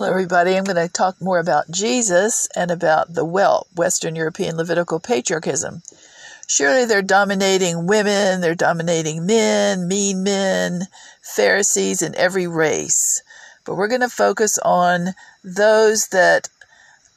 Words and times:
Hello, 0.00 0.12
everybody. 0.12 0.56
I'm 0.56 0.64
going 0.64 0.76
to 0.76 0.90
talk 0.90 1.20
more 1.20 1.38
about 1.38 1.70
Jesus 1.70 2.48
and 2.56 2.70
about 2.70 3.12
the 3.12 3.22
whelp, 3.22 3.68
Western 3.76 4.16
European 4.16 4.56
Levitical 4.56 4.98
patriarchism. 4.98 5.82
Surely 6.46 6.86
they're 6.86 7.02
dominating 7.02 7.86
women, 7.86 8.40
they're 8.40 8.54
dominating 8.54 9.26
men, 9.26 9.86
mean 9.86 10.22
men, 10.22 10.88
Pharisees, 11.20 12.00
in 12.00 12.14
every 12.14 12.46
race. 12.46 13.22
But 13.66 13.74
we're 13.74 13.88
going 13.88 14.00
to 14.00 14.08
focus 14.08 14.58
on 14.64 15.08
those 15.44 16.08
that 16.08 16.48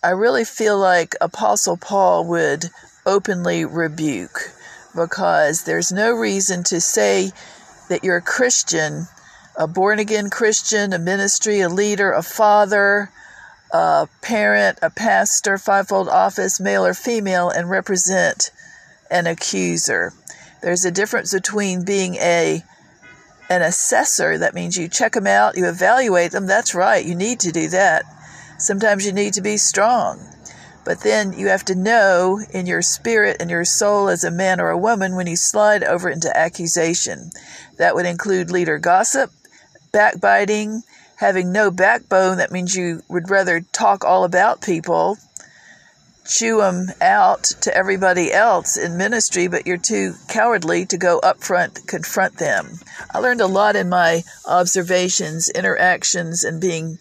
I 0.04 0.10
really 0.10 0.44
feel 0.44 0.78
like 0.78 1.16
Apostle 1.22 1.78
Paul 1.78 2.28
would 2.28 2.66
openly 3.06 3.64
rebuke 3.64 4.52
because 4.94 5.64
there's 5.64 5.94
no 5.94 6.12
reason 6.12 6.64
to 6.64 6.82
say 6.82 7.32
that 7.88 8.04
you're 8.04 8.18
a 8.18 8.22
Christian 8.22 9.08
a 9.56 9.68
born 9.68 10.00
again 10.00 10.30
Christian, 10.30 10.94
a 10.94 11.00
ministry, 11.00 11.60
a 11.62 11.70
leader, 11.70 12.12
a 12.12 12.24
father, 12.24 13.12
a 13.72 14.08
parent, 14.22 14.80
a 14.82 14.90
pastor, 14.90 15.58
fivefold 15.58 16.08
office, 16.10 16.60
male 16.60 16.86
or 16.86 16.94
female, 16.94 17.50
and 17.50 17.70
represent 17.70 18.52
an 19.10 19.28
accuser. 19.28 20.14
There's 20.62 20.86
a 20.86 20.92
difference 20.92 21.34
between 21.34 21.86
being 21.86 22.16
a 22.16 22.64
an 23.50 23.62
assessor, 23.62 24.38
that 24.38 24.54
means 24.54 24.78
you 24.78 24.88
check 24.88 25.12
them 25.14 25.28
out, 25.28 25.58
you 25.58 25.68
evaluate 25.68 26.32
them. 26.32 26.48
That's 26.48 26.74
right, 26.74 27.06
you 27.06 27.14
need 27.14 27.40
to 27.42 27.52
do 27.52 27.68
that. 27.70 28.06
Sometimes 28.58 29.06
you 29.06 29.12
need 29.12 29.34
to 29.34 29.42
be 29.42 29.58
strong. 29.58 30.26
But 30.86 31.02
then 31.02 31.34
you 31.34 31.48
have 31.48 31.66
to 31.66 31.76
know 31.76 32.42
in 32.52 32.66
your 32.66 32.82
spirit 32.82 33.38
and 33.40 33.50
your 33.50 33.66
soul 33.66 34.10
as 34.10 34.24
a 34.24 34.32
man 34.32 34.60
or 34.60 34.70
a 34.70 34.78
woman 34.78 35.16
when 35.16 35.28
you 35.28 35.36
slide 35.36 35.84
over 35.84 36.10
into 36.10 36.36
accusation. 36.36 37.32
That 37.78 37.96
would 37.96 38.06
include 38.06 38.52
leader 38.52 38.80
gossip, 38.80 39.32
backbiting, 39.94 40.84
having 41.16 41.54
no 41.54 41.72
backbone, 41.72 42.38
that 42.38 42.52
means 42.52 42.76
you 42.76 43.02
would 43.08 43.30
rather 43.30 43.62
talk 43.72 44.04
all 44.04 44.26
about 44.26 44.62
people, 44.62 45.18
chew 46.26 46.58
them 46.58 46.88
out 47.00 47.44
to 47.62 47.74
everybody 47.78 48.34
else 48.34 48.76
in 48.76 48.98
ministry, 48.98 49.48
but 49.48 49.66
you're 49.66 49.78
too 49.78 50.14
cowardly 50.28 50.86
to 50.86 50.98
go 50.98 51.20
up 51.20 51.42
front 51.42 51.80
confront 51.88 52.38
them. 52.38 52.80
I 53.14 53.20
learned 53.20 53.42
a 53.42 53.48
lot 53.48 53.76
in 53.76 53.88
my 53.88 54.24
observations, 54.46 55.50
interactions, 55.50 56.44
and 56.44 56.60
being, 56.60 56.98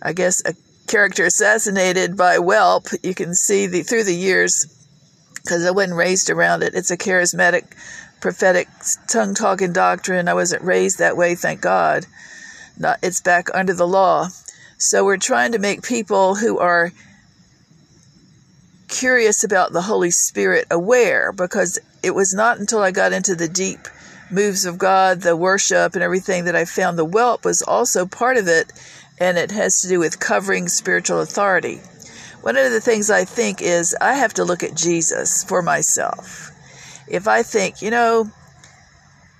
I 0.00 0.12
guess, 0.12 0.42
a 0.46 0.54
character 0.86 1.24
assassinated 1.24 2.16
by 2.16 2.38
Whelp. 2.38 2.86
You 3.02 3.14
can 3.14 3.34
see 3.34 3.66
the 3.66 3.82
through 3.82 4.04
the 4.04 4.14
years, 4.14 4.64
because 5.34 5.64
I 5.66 5.70
wasn't 5.70 5.96
raised 5.96 6.30
around 6.30 6.62
it. 6.62 6.74
It's 6.74 6.90
a 6.90 6.96
charismatic 6.96 7.64
prophetic 8.20 8.68
tongue 9.08 9.34
talking 9.34 9.72
doctrine. 9.72 10.28
I 10.28 10.34
wasn't 10.34 10.62
raised 10.62 10.98
that 10.98 11.16
way, 11.16 11.34
thank 11.34 11.60
God. 11.60 12.06
Not, 12.78 12.98
it's 13.02 13.20
back 13.20 13.48
under 13.54 13.74
the 13.74 13.86
law. 13.86 14.28
So 14.78 15.04
we're 15.04 15.18
trying 15.18 15.52
to 15.52 15.58
make 15.58 15.82
people 15.82 16.34
who 16.34 16.58
are 16.58 16.92
curious 18.88 19.44
about 19.44 19.72
the 19.72 19.82
Holy 19.82 20.10
Spirit 20.10 20.66
aware 20.70 21.32
because 21.32 21.78
it 22.02 22.14
was 22.14 22.32
not 22.34 22.58
until 22.58 22.80
I 22.80 22.90
got 22.90 23.12
into 23.12 23.34
the 23.34 23.48
deep 23.48 23.80
moves 24.30 24.64
of 24.64 24.78
God, 24.78 25.20
the 25.20 25.36
worship, 25.36 25.94
and 25.94 26.02
everything 26.02 26.44
that 26.44 26.56
I 26.56 26.64
found 26.64 26.98
the 26.98 27.04
whelp 27.04 27.44
was 27.44 27.62
also 27.62 28.06
part 28.06 28.36
of 28.36 28.48
it, 28.48 28.72
and 29.18 29.36
it 29.36 29.50
has 29.50 29.80
to 29.82 29.88
do 29.88 29.98
with 29.98 30.20
covering 30.20 30.68
spiritual 30.68 31.20
authority. 31.20 31.80
One 32.40 32.56
of 32.56 32.72
the 32.72 32.80
things 32.80 33.10
I 33.10 33.24
think 33.24 33.60
is 33.60 33.94
I 34.00 34.14
have 34.14 34.34
to 34.34 34.44
look 34.44 34.62
at 34.62 34.74
Jesus 34.74 35.44
for 35.44 35.62
myself 35.62 36.49
if 37.10 37.26
I 37.26 37.42
think, 37.42 37.82
you 37.82 37.90
know, 37.90 38.30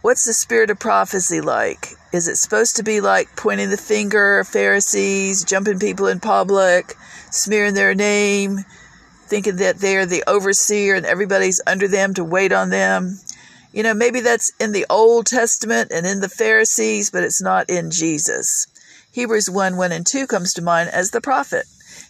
what's 0.02 0.24
the 0.24 0.32
spirit 0.32 0.70
of 0.70 0.78
prophecy 0.78 1.40
like? 1.40 1.90
Is 2.12 2.26
it 2.26 2.36
supposed 2.36 2.76
to 2.76 2.82
be 2.82 3.00
like 3.00 3.36
pointing 3.36 3.70
the 3.70 3.76
finger, 3.76 4.42
Pharisees, 4.44 5.44
jumping 5.44 5.78
people 5.78 6.08
in 6.08 6.18
public, 6.18 6.96
smearing 7.30 7.74
their 7.74 7.94
name, 7.94 8.64
thinking 9.26 9.56
that 9.56 9.78
they're 9.78 10.06
the 10.06 10.24
overseer 10.26 10.96
and 10.96 11.06
everybody's 11.06 11.62
under 11.66 11.86
them 11.86 12.12
to 12.14 12.24
wait 12.24 12.52
on 12.52 12.70
them? 12.70 13.20
You 13.72 13.84
know, 13.84 13.94
maybe 13.94 14.20
that's 14.20 14.52
in 14.58 14.72
the 14.72 14.86
Old 14.90 15.26
Testament 15.26 15.92
and 15.94 16.04
in 16.04 16.20
the 16.20 16.28
Pharisees, 16.28 17.10
but 17.10 17.22
it's 17.22 17.40
not 17.40 17.70
in 17.70 17.92
Jesus. 17.92 18.66
Hebrews 19.12 19.48
1 19.48 19.76
1 19.76 19.92
and 19.92 20.04
2 20.04 20.26
comes 20.26 20.52
to 20.54 20.62
mind 20.62 20.90
as 20.90 21.12
the 21.12 21.20
prophet. 21.20 21.66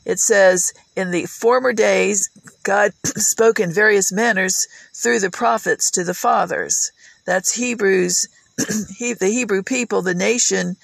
It 0.06 0.18
says, 0.18 0.72
In 1.00 1.12
the 1.12 1.24
former 1.24 1.72
days, 1.72 2.28
God 2.62 2.92
spoke 3.04 3.58
in 3.58 3.72
various 3.72 4.12
manners 4.12 4.68
through 4.92 5.20
the 5.20 5.30
prophets 5.30 5.90
to 5.92 6.04
the 6.04 6.12
fathers. 6.12 6.92
That's 7.24 7.54
Hebrews, 7.54 8.28
the 8.58 9.30
Hebrew 9.32 9.62
people, 9.62 10.02
the 10.02 10.14
nation, 10.14 10.76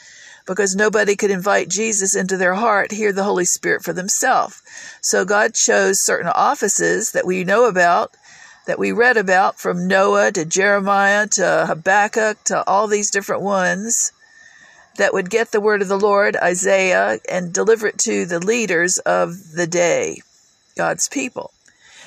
because 0.47 0.75
nobody 0.75 1.17
could 1.17 1.31
invite 1.31 1.69
Jesus 1.69 2.17
into 2.17 2.39
their 2.39 2.55
heart, 2.55 2.93
hear 2.93 3.13
the 3.13 3.25
Holy 3.25 3.45
Spirit 3.45 3.85
for 3.85 3.93
themselves. 3.93 4.63
So 5.03 5.27
God 5.27 5.53
chose 5.53 6.01
certain 6.01 6.29
offices 6.29 7.13
that 7.13 7.27
we 7.27 7.45
know 7.45 7.67
about, 7.67 8.17
that 8.65 8.79
we 8.79 8.93
read 8.93 9.19
about 9.19 9.61
from 9.61 9.87
Noah 9.87 10.33
to 10.33 10.47
Jeremiah 10.47 11.27
to 11.33 11.67
Habakkuk 11.69 12.43
to 12.45 12.67
all 12.67 12.87
these 12.87 13.11
different 13.11 13.43
ones 13.43 14.13
that 14.97 15.13
would 15.13 15.31
get 15.31 15.53
the 15.53 15.61
word 15.61 15.83
of 15.83 15.89
the 15.89 15.99
Lord, 15.99 16.37
Isaiah, 16.37 17.19
and 17.29 17.53
deliver 17.53 17.87
it 17.87 17.99
to 18.01 18.27
the 18.27 18.39
leaders 18.39 18.99
of 18.99 19.53
the 19.53 19.67
day, 19.67 20.23
God's 20.77 21.09
people. 21.09 21.53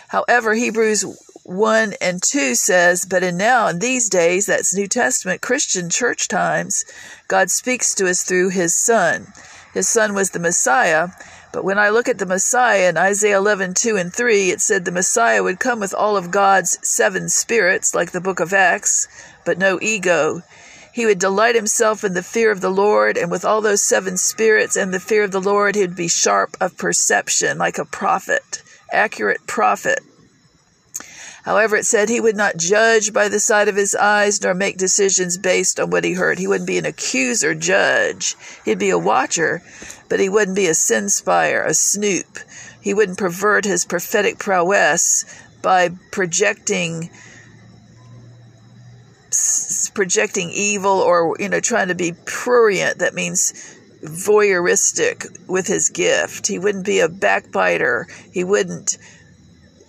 However, 0.10 0.56
Hebrews 0.56 1.06
1 1.44 1.94
and 2.02 2.22
2 2.22 2.56
says, 2.56 3.06
But 3.06 3.24
in 3.24 3.38
now, 3.38 3.68
in 3.68 3.80
these 3.80 4.10
days, 4.10 4.46
that's 4.46 4.76
New 4.76 4.88
Testament 4.88 5.42
Christian 5.42 5.90
church 5.90 6.28
times, 6.28 6.86
God 7.28 7.50
speaks 7.50 7.94
to 7.96 8.08
us 8.08 8.24
through 8.24 8.50
his 8.50 8.76
Son. 8.76 9.34
His 9.74 9.88
Son 9.88 10.14
was 10.14 10.32
the 10.32 10.40
Messiah. 10.40 11.10
But 11.52 11.64
when 11.64 11.80
I 11.80 11.90
look 11.90 12.08
at 12.08 12.20
the 12.20 12.28
Messiah 12.28 12.90
in 12.90 12.98
Isaiah 12.98 13.38
11, 13.38 13.74
2 13.74 13.98
and 13.98 14.14
3, 14.14 14.52
it 14.52 14.62
said 14.62 14.86
the 14.86 14.92
Messiah 14.92 15.42
would 15.42 15.60
come 15.60 15.80
with 15.80 15.96
all 15.96 16.16
of 16.16 16.30
God's 16.30 16.78
seven 16.88 17.30
spirits, 17.30 17.96
like 17.96 18.12
the 18.12 18.22
book 18.22 18.40
of 18.40 18.54
Acts, 18.54 19.08
but 19.46 19.58
no 19.58 19.80
ego. 19.82 20.44
He 21.00 21.06
would 21.06 21.18
delight 21.18 21.56
himself 21.56 22.04
in 22.04 22.14
the 22.14 22.22
fear 22.22 22.52
of 22.52 22.60
the 22.60 22.70
Lord, 22.70 23.18
and 23.18 23.32
with 23.32 23.46
all 23.46 23.62
those 23.62 23.82
seven 23.82 24.18
spirits 24.18 24.76
and 24.76 24.94
the 24.94 25.00
fear 25.00 25.24
of 25.24 25.32
the 25.32 25.40
Lord, 25.40 25.76
he'd 25.76 25.96
be 25.96 26.10
sharp 26.10 26.58
of 26.60 26.76
perception, 26.76 27.58
like 27.58 27.78
a 27.78 27.86
prophet, 27.86 28.62
accurate 28.92 29.48
prophet. 29.48 30.02
However, 31.44 31.78
it 31.78 31.86
said 31.86 32.10
he 32.10 32.20
would 32.20 32.36
not 32.36 32.58
judge 32.58 33.14
by 33.14 33.30
the 33.30 33.40
sight 33.40 33.70
of 33.70 33.78
his 33.78 33.96
eyes, 33.96 34.42
nor 34.42 34.54
make 34.54 34.76
decisions 34.76 35.38
based 35.38 35.80
on 35.80 35.90
what 35.90 36.04
he 36.04 36.16
heard. 36.16 36.38
He 36.38 36.48
wouldn't 36.48 36.68
be 36.68 36.78
an 36.78 36.86
accuser 36.86 37.56
judge. 37.56 38.36
He'd 38.66 38.78
be 38.78 38.90
a 38.90 39.00
watcher, 39.00 39.62
but 40.10 40.20
he 40.20 40.28
wouldn't 40.28 40.58
be 40.58 40.68
a 40.68 40.74
sin 40.74 41.08
spire, 41.08 41.64
a 41.64 41.74
snoop. 41.74 42.40
He 42.82 42.94
wouldn't 42.94 43.20
pervert 43.20 43.64
his 43.64 43.86
prophetic 43.86 44.38
prowess 44.38 45.24
by 45.62 45.92
projecting 46.12 47.10
projecting 49.88 50.50
evil 50.50 51.00
or 51.00 51.38
you 51.40 51.48
know 51.48 51.62
trying 51.62 51.88
to 51.88 51.96
be 51.96 52.14
prurient 52.26 53.00
that 53.00 53.14
means 53.14 53.78
voyeuristic 54.02 55.48
with 55.48 55.68
his 55.68 55.90
gift. 55.90 56.48
He 56.48 56.60
wouldn't 56.60 56.86
be 56.86 57.00
a 57.00 57.10
backbiter. 57.10 58.08
He 58.32 58.44
wouldn't 58.44 58.98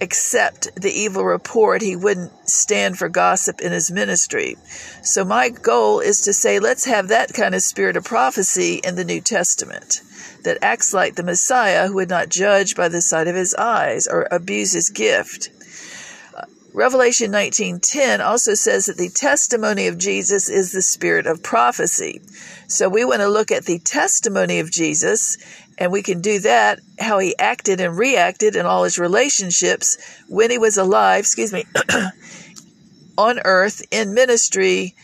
accept 0.01 0.75
the 0.81 0.91
evil 0.91 1.25
report. 1.25 1.83
He 1.83 1.95
wouldn't 1.95 2.33
stand 2.49 2.99
for 2.99 3.09
gossip 3.09 3.61
in 3.61 3.73
his 3.73 3.91
ministry. 3.91 4.57
So 5.03 5.25
my 5.25 5.51
goal 5.51 6.01
is 6.01 6.23
to 6.23 6.33
say 6.33 6.59
let's 6.59 6.87
have 6.87 7.09
that 7.09 7.35
kind 7.35 7.55
of 7.55 7.63
spirit 7.63 7.97
of 7.97 8.05
prophecy 8.05 8.81
in 8.83 8.97
the 8.97 9.05
new 9.05 9.21
testament 9.21 10.01
that 10.43 10.59
acts 10.63 10.95
like 10.95 11.17
the 11.17 11.23
messiah 11.23 11.87
who 11.87 11.95
would 11.95 12.09
not 12.09 12.31
judge 12.31 12.75
by 12.75 12.89
the 12.89 13.03
sight 13.03 13.29
of 13.29 13.35
his 13.35 13.55
eyes 13.57 14.07
or 14.07 14.27
abuse 14.31 14.73
his 14.73 14.89
gift 14.89 15.51
Revelation 16.73 17.33
19:10 17.33 18.21
also 18.21 18.55
says 18.55 18.87
that 18.87 18.97
the 18.97 19.09
testimony 19.09 19.89
of 19.89 19.99
Jesus 19.99 20.49
is 20.49 20.71
the 20.71 20.83
spirit 20.83 21.27
of 21.27 21.43
prophecy. 21.43 22.21
So 22.69 22.89
we 22.89 23.05
want 23.05 23.21
to 23.21 23.29
look 23.29 23.51
at 23.51 23.65
the 23.65 23.81
testimony 23.81 24.61
of 24.61 24.71
Jesus 24.71 25.37
and 25.79 25.91
we 25.91 26.03
can 26.03 26.21
do 26.21 26.39
that 26.41 26.79
how 26.99 27.19
he 27.19 27.37
acted 27.39 27.81
and 27.81 27.97
reacted 27.99 28.55
in 28.55 28.67
all 28.67 28.85
his 28.85 28.99
relationships 28.99 29.97
when 30.29 30.51
he 30.51 30.59
was 30.59 30.77
alive, 30.77 31.21
excuse 31.21 31.53
me, 31.53 31.65
on 33.19 33.41
earth 33.45 33.83
in 33.91 34.15
ministry 34.15 34.95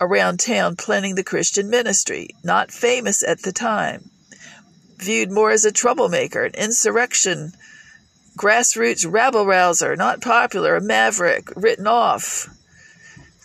around 0.00 0.40
town 0.40 0.76
planning 0.76 1.14
the 1.14 1.24
Christian 1.24 1.70
ministry, 1.70 2.28
not 2.44 2.70
famous 2.70 3.22
at 3.22 3.42
the 3.42 3.52
time. 3.52 4.10
Viewed 4.98 5.30
more 5.30 5.50
as 5.50 5.64
a 5.64 5.72
troublemaker, 5.72 6.44
an 6.44 6.54
insurrection 6.54 7.52
grassroots 8.40 9.04
rabble 9.06 9.44
rouser, 9.44 9.94
not 9.96 10.22
popular, 10.22 10.74
a 10.74 10.80
maverick, 10.80 11.52
written 11.54 11.86
off, 11.86 12.48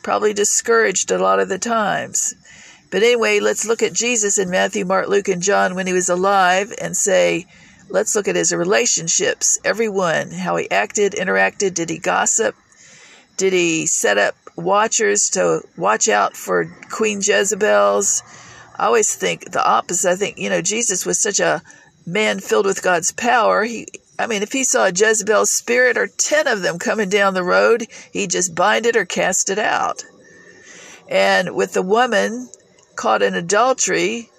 probably 0.02 0.34
discouraged 0.34 1.12
a 1.12 1.18
lot 1.18 1.38
of 1.38 1.50
the 1.50 1.60
times. 1.60 2.34
But 2.92 3.04
anyway, 3.04 3.42
let's 3.42 3.66
look 3.66 3.84
at 3.84 3.92
Jesus 3.92 4.38
in 4.38 4.50
Matthew, 4.50 4.86
Mark, 4.86 5.10
Luke, 5.10 5.28
and 5.28 5.42
John 5.42 5.76
when 5.76 5.86
he 5.86 5.92
was 5.92 6.08
alive 6.08 6.72
and 6.80 6.96
say, 6.96 7.46
let's 7.90 8.16
look 8.16 8.30
at 8.30 8.38
his 8.38 8.54
relationships, 8.54 9.60
everyone, 9.66 10.32
how 10.32 10.56
he 10.56 10.72
acted, 10.72 11.12
interacted. 11.12 11.74
Did 11.74 11.90
he 11.90 11.98
gossip? 11.98 12.56
Did 13.36 13.52
he 13.52 13.88
set 13.88 14.18
up 14.18 14.36
watchers 14.56 15.30
to 15.32 15.62
watch 15.76 16.08
out 16.08 16.38
for 16.38 16.74
Queen 16.90 17.18
Jezebel's? 17.22 18.24
I 18.80 18.86
always 18.86 19.14
think 19.14 19.52
the 19.52 19.66
opposite. 19.66 20.10
I 20.10 20.16
think, 20.16 20.38
you 20.38 20.50
know, 20.50 20.62
Jesus 20.62 21.06
was 21.06 21.22
such 21.22 21.42
a 21.42 21.62
man 22.06 22.40
filled 22.40 22.66
with 22.66 22.82
God's 22.82 23.12
power. 23.12 23.66
He, 23.66 23.88
I 24.18 24.28
mean, 24.28 24.44
if 24.44 24.54
he 24.54 24.64
saw 24.64 24.86
a 24.86 24.92
Jezebel 24.92 25.46
spirit 25.46 25.98
or 25.98 26.08
10 26.08 26.48
of 26.48 26.62
them 26.62 26.80
coming 26.80 27.10
down 27.10 27.34
the 27.34 27.44
road, 27.44 27.88
he'd 28.12 28.32
just 28.32 28.56
bind 28.56 28.86
it 28.86 28.96
or 28.96 29.06
cast 29.06 29.50
it 29.50 29.60
out. 29.60 30.06
And 31.10 31.54
with 31.56 31.74
the 31.74 31.82
woman 31.82 32.50
caught 32.96 33.22
in 33.22 33.36
adultery, 33.36 34.30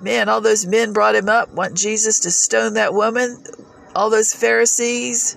man, 0.00 0.28
all 0.28 0.40
those 0.40 0.66
men 0.66 0.92
brought 0.92 1.14
him 1.14 1.28
up, 1.28 1.52
want 1.52 1.74
Jesus 1.74 2.20
to 2.20 2.30
stone 2.30 2.74
that 2.74 2.92
woman. 2.92 3.44
All 3.94 4.10
those 4.10 4.34
Pharisees, 4.34 5.36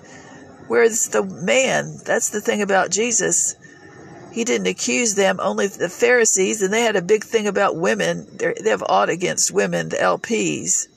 where's 0.68 1.10
the 1.10 1.24
man? 1.24 2.00
That's 2.04 2.30
the 2.30 2.42
thing 2.42 2.62
about 2.62 2.90
Jesus. 2.90 3.56
He 4.32 4.44
didn't 4.44 4.68
accuse 4.68 5.14
them, 5.14 5.40
only 5.40 5.68
the 5.68 5.90
Pharisees, 5.90 6.64
and 6.64 6.74
they 6.74 6.82
had 6.82 6.96
a 6.96 7.02
big 7.04 7.24
thing 7.24 7.46
about 7.46 7.76
women. 7.76 8.28
They're, 8.32 8.56
they 8.60 8.72
have 8.72 8.84
aught 8.90 9.10
against 9.10 9.52
women, 9.52 9.90
the 9.90 9.98
LPs. 9.98 10.88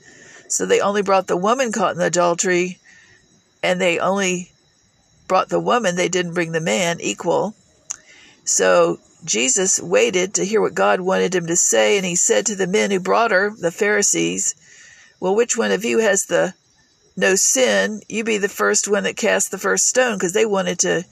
So 0.47 0.65
they 0.65 0.79
only 0.79 1.03
brought 1.03 1.27
the 1.27 1.37
woman 1.37 1.71
caught 1.71 1.95
in 1.95 2.01
adultery, 2.01 2.79
and 3.63 3.79
they 3.81 3.99
only 3.99 4.51
brought 5.27 5.49
the 5.49 5.59
woman, 5.59 5.95
they 5.95 6.09
didn't 6.09 6.33
bring 6.33 6.51
the 6.51 6.61
man 6.61 6.99
equal. 7.01 7.55
So 8.45 8.99
Jesus 9.25 9.79
waited 9.79 10.33
to 10.35 10.45
hear 10.45 10.61
what 10.61 10.73
God 10.73 11.01
wanted 11.01 11.35
him 11.35 11.47
to 11.47 11.55
say, 11.55 11.97
and 11.97 12.05
he 12.05 12.15
said 12.15 12.45
to 12.45 12.55
the 12.55 12.67
men 12.67 12.91
who 12.91 12.99
brought 12.99 13.31
her, 13.31 13.49
the 13.49 13.71
Pharisees, 13.71 14.55
Well, 15.19 15.35
which 15.35 15.57
one 15.57 15.71
of 15.71 15.83
you 15.83 15.99
has 15.99 16.25
the 16.25 16.53
no 17.15 17.35
sin? 17.35 18.01
You 18.07 18.23
be 18.23 18.37
the 18.37 18.47
first 18.47 18.87
one 18.87 19.03
that 19.03 19.17
cast 19.17 19.51
the 19.51 19.57
first 19.57 19.87
stone, 19.87 20.15
because 20.15 20.33
they 20.33 20.45
wanted 20.45 20.79
to 20.79 21.03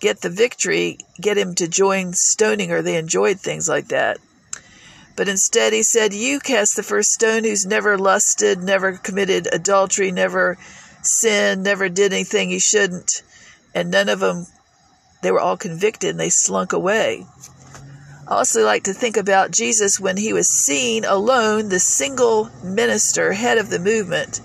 get 0.00 0.20
the 0.20 0.30
victory, 0.30 0.98
get 1.20 1.38
him 1.38 1.54
to 1.56 1.68
join 1.68 2.12
stoning 2.14 2.70
her. 2.70 2.82
They 2.82 2.96
enjoyed 2.96 3.40
things 3.40 3.68
like 3.68 3.88
that. 3.88 4.18
But 5.16 5.28
instead, 5.28 5.72
he 5.72 5.82
said, 5.82 6.14
You 6.14 6.38
cast 6.38 6.76
the 6.76 6.82
first 6.82 7.12
stone 7.12 7.44
who's 7.44 7.66
never 7.66 7.98
lusted, 7.98 8.62
never 8.62 8.92
committed 8.92 9.48
adultery, 9.52 10.12
never 10.12 10.56
sinned, 11.02 11.62
never 11.62 11.88
did 11.88 12.12
anything 12.12 12.50
he 12.50 12.58
shouldn't. 12.58 13.22
And 13.74 13.90
none 13.90 14.08
of 14.08 14.20
them 14.20 14.46
they 15.20 15.32
were 15.32 15.40
all 15.40 15.56
convicted 15.56 16.10
and 16.10 16.20
they 16.20 16.30
slunk 16.30 16.72
away. 16.72 17.26
I 18.28 18.34
also 18.36 18.64
like 18.64 18.84
to 18.84 18.92
think 18.92 19.16
about 19.16 19.50
Jesus 19.50 19.98
when 19.98 20.16
he 20.16 20.32
was 20.32 20.48
seen 20.48 21.04
alone, 21.04 21.70
the 21.70 21.80
single 21.80 22.50
minister, 22.62 23.32
head 23.32 23.58
of 23.58 23.70
the 23.70 23.78
movement, 23.78 24.40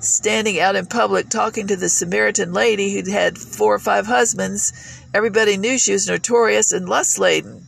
standing 0.00 0.58
out 0.58 0.76
in 0.76 0.86
public 0.86 1.28
talking 1.28 1.66
to 1.66 1.76
the 1.76 1.88
Samaritan 1.88 2.52
lady 2.52 2.92
who'd 2.92 3.06
had 3.06 3.38
four 3.38 3.74
or 3.74 3.78
five 3.78 4.06
husbands. 4.06 4.72
Everybody 5.14 5.56
knew 5.56 5.78
she 5.78 5.92
was 5.92 6.08
notorious 6.08 6.72
and 6.72 6.88
lust 6.88 7.18
laden. 7.18 7.66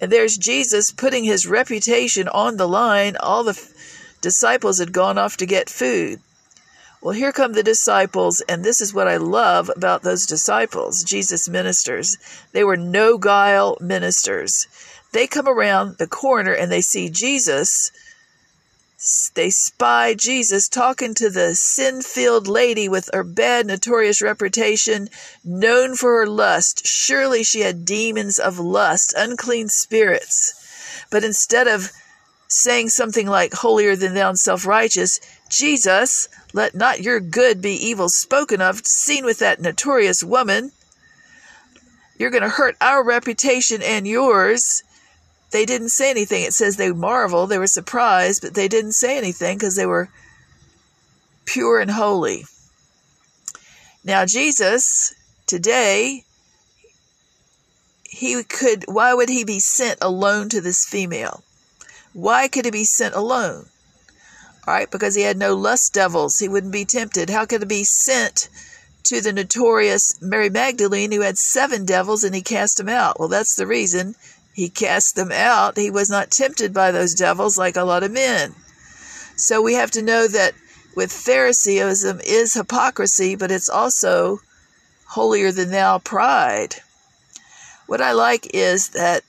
And 0.00 0.12
there's 0.12 0.36
Jesus 0.36 0.90
putting 0.90 1.24
his 1.24 1.46
reputation 1.46 2.28
on 2.28 2.56
the 2.56 2.68
line. 2.68 3.16
All 3.18 3.44
the 3.44 3.58
disciples 4.20 4.78
had 4.80 4.92
gone 4.92 5.18
off 5.18 5.36
to 5.38 5.46
get 5.46 5.70
food. 5.70 6.20
Well, 7.00 7.14
here 7.14 7.30
come 7.30 7.52
the 7.52 7.62
disciples, 7.62 8.40
and 8.48 8.64
this 8.64 8.80
is 8.80 8.92
what 8.92 9.06
I 9.06 9.18
love 9.18 9.70
about 9.74 10.02
those 10.02 10.26
disciples, 10.26 11.04
Jesus 11.04 11.48
ministers. 11.48 12.18
They 12.52 12.64
were 12.64 12.76
no 12.76 13.18
guile 13.18 13.78
ministers. 13.80 14.66
They 15.12 15.28
come 15.28 15.46
around 15.46 15.98
the 15.98 16.08
corner 16.08 16.52
and 16.52 16.72
they 16.72 16.80
see 16.80 17.08
Jesus. 17.08 17.92
They 19.34 19.50
spy 19.50 20.14
Jesus 20.14 20.68
talking 20.68 21.14
to 21.14 21.30
the 21.30 21.54
sin 21.54 22.02
filled 22.02 22.48
lady 22.48 22.88
with 22.88 23.08
her 23.14 23.22
bad, 23.22 23.66
notorious 23.66 24.20
reputation, 24.20 25.08
known 25.44 25.94
for 25.94 26.18
her 26.18 26.26
lust. 26.26 26.84
Surely 26.84 27.44
she 27.44 27.60
had 27.60 27.84
demons 27.84 28.40
of 28.40 28.58
lust, 28.58 29.14
unclean 29.16 29.68
spirits. 29.68 30.52
But 31.10 31.22
instead 31.22 31.68
of 31.68 31.92
saying 32.48 32.88
something 32.88 33.26
like 33.26 33.52
holier 33.52 33.94
than 33.94 34.14
thou 34.14 34.30
and 34.30 34.38
self 34.38 34.66
righteous, 34.66 35.20
Jesus, 35.48 36.28
let 36.52 36.74
not 36.74 37.02
your 37.02 37.20
good 37.20 37.60
be 37.62 37.72
evil 37.72 38.08
spoken 38.08 38.60
of, 38.60 38.86
seen 38.86 39.24
with 39.24 39.38
that 39.38 39.60
notorious 39.60 40.24
woman. 40.24 40.72
You're 42.18 42.30
going 42.30 42.42
to 42.42 42.48
hurt 42.48 42.76
our 42.80 43.04
reputation 43.04 43.80
and 43.82 44.06
yours. 44.06 44.82
They 45.50 45.64
didn't 45.64 45.90
say 45.90 46.10
anything. 46.10 46.42
It 46.42 46.52
says 46.52 46.76
they 46.76 46.90
marveled, 46.90 47.50
they 47.50 47.58
were 47.58 47.66
surprised, 47.66 48.42
but 48.42 48.54
they 48.54 48.66
didn't 48.68 48.92
say 48.92 49.16
anything 49.16 49.56
because 49.56 49.76
they 49.76 49.86
were 49.86 50.08
pure 51.44 51.80
and 51.80 51.90
holy. 51.90 52.44
Now, 54.04 54.24
Jesus, 54.26 55.14
today, 55.46 56.24
he 58.04 58.42
could, 58.42 58.84
why 58.88 59.14
would 59.14 59.28
he 59.28 59.44
be 59.44 59.60
sent 59.60 59.98
alone 60.02 60.48
to 60.50 60.60
this 60.60 60.84
female? 60.86 61.42
Why 62.12 62.48
could 62.48 62.64
he 62.64 62.70
be 62.70 62.84
sent 62.84 63.14
alone? 63.14 63.66
All 64.66 64.74
right, 64.74 64.90
because 64.90 65.14
he 65.14 65.22
had 65.22 65.38
no 65.38 65.54
lust 65.54 65.94
devils. 65.94 66.38
He 66.38 66.48
wouldn't 66.48 66.72
be 66.72 66.84
tempted. 66.84 67.30
How 67.30 67.46
could 67.46 67.62
he 67.62 67.66
be 67.66 67.84
sent 67.84 68.48
to 69.04 69.20
the 69.20 69.32
notorious 69.32 70.20
Mary 70.20 70.50
Magdalene 70.50 71.12
who 71.12 71.22
had 71.22 71.38
seven 71.38 71.84
devils 71.84 72.24
and 72.24 72.34
he 72.34 72.42
cast 72.42 72.76
them 72.76 72.88
out? 72.88 73.18
Well, 73.18 73.28
that's 73.28 73.54
the 73.54 73.66
reason 73.66 74.14
he 74.52 74.68
cast 74.68 75.16
them 75.16 75.32
out. 75.32 75.76
He 75.76 75.90
was 75.90 76.10
not 76.10 76.30
tempted 76.30 76.74
by 76.74 76.90
those 76.90 77.14
devils 77.14 77.56
like 77.56 77.76
a 77.76 77.84
lot 77.84 78.02
of 78.02 78.10
men. 78.10 78.54
So 79.36 79.62
we 79.62 79.74
have 79.74 79.92
to 79.92 80.02
know 80.02 80.26
that 80.26 80.52
with 80.96 81.12
Phariseeism 81.12 82.20
is 82.26 82.54
hypocrisy, 82.54 83.36
but 83.36 83.52
it's 83.52 83.68
also 83.68 84.40
holier 85.06 85.52
than 85.52 85.70
thou 85.70 85.98
pride. 85.98 86.74
What 87.86 88.00
I 88.00 88.12
like 88.12 88.50
is 88.52 88.88
that, 88.90 89.22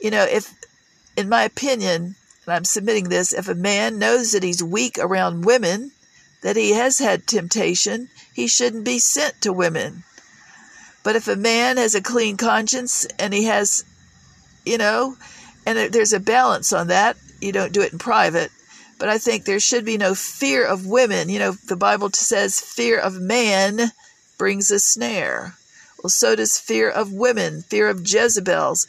you 0.00 0.10
know, 0.10 0.24
if, 0.24 0.52
in 1.16 1.28
my 1.28 1.44
opinion, 1.44 2.16
and 2.44 2.54
I'm 2.54 2.64
submitting 2.64 3.08
this, 3.08 3.32
if 3.32 3.48
a 3.48 3.54
man 3.54 3.98
knows 3.98 4.32
that 4.32 4.42
he's 4.42 4.62
weak 4.62 4.98
around 4.98 5.44
women, 5.44 5.92
that 6.42 6.56
he 6.56 6.72
has 6.72 6.98
had 6.98 7.26
temptation, 7.26 8.08
he 8.32 8.48
shouldn't 8.48 8.84
be 8.84 8.98
sent 8.98 9.40
to 9.42 9.52
women. 9.52 10.02
But 11.04 11.16
if 11.16 11.28
a 11.28 11.36
man 11.36 11.76
has 11.76 11.94
a 11.94 12.02
clean 12.02 12.36
conscience 12.36 13.04
and 13.18 13.32
he 13.32 13.44
has, 13.44 13.84
you 14.64 14.78
know, 14.78 15.16
and 15.64 15.92
there's 15.92 16.12
a 16.12 16.20
balance 16.20 16.72
on 16.72 16.88
that, 16.88 17.16
you 17.40 17.52
don't 17.52 17.72
do 17.72 17.82
it 17.82 17.92
in 17.92 17.98
private. 17.98 18.50
But 18.98 19.08
I 19.08 19.18
think 19.18 19.44
there 19.44 19.60
should 19.60 19.84
be 19.84 19.98
no 19.98 20.14
fear 20.14 20.64
of 20.64 20.86
women. 20.86 21.28
You 21.28 21.38
know, 21.38 21.52
the 21.52 21.76
Bible 21.76 22.10
says 22.12 22.60
fear 22.60 22.98
of 22.98 23.20
man 23.20 23.92
brings 24.38 24.70
a 24.70 24.78
snare. 24.78 25.54
Well, 26.02 26.10
so 26.10 26.34
does 26.34 26.58
fear 26.58 26.88
of 26.88 27.12
women, 27.12 27.62
fear 27.62 27.88
of 27.88 28.00
Jezebels. 28.00 28.86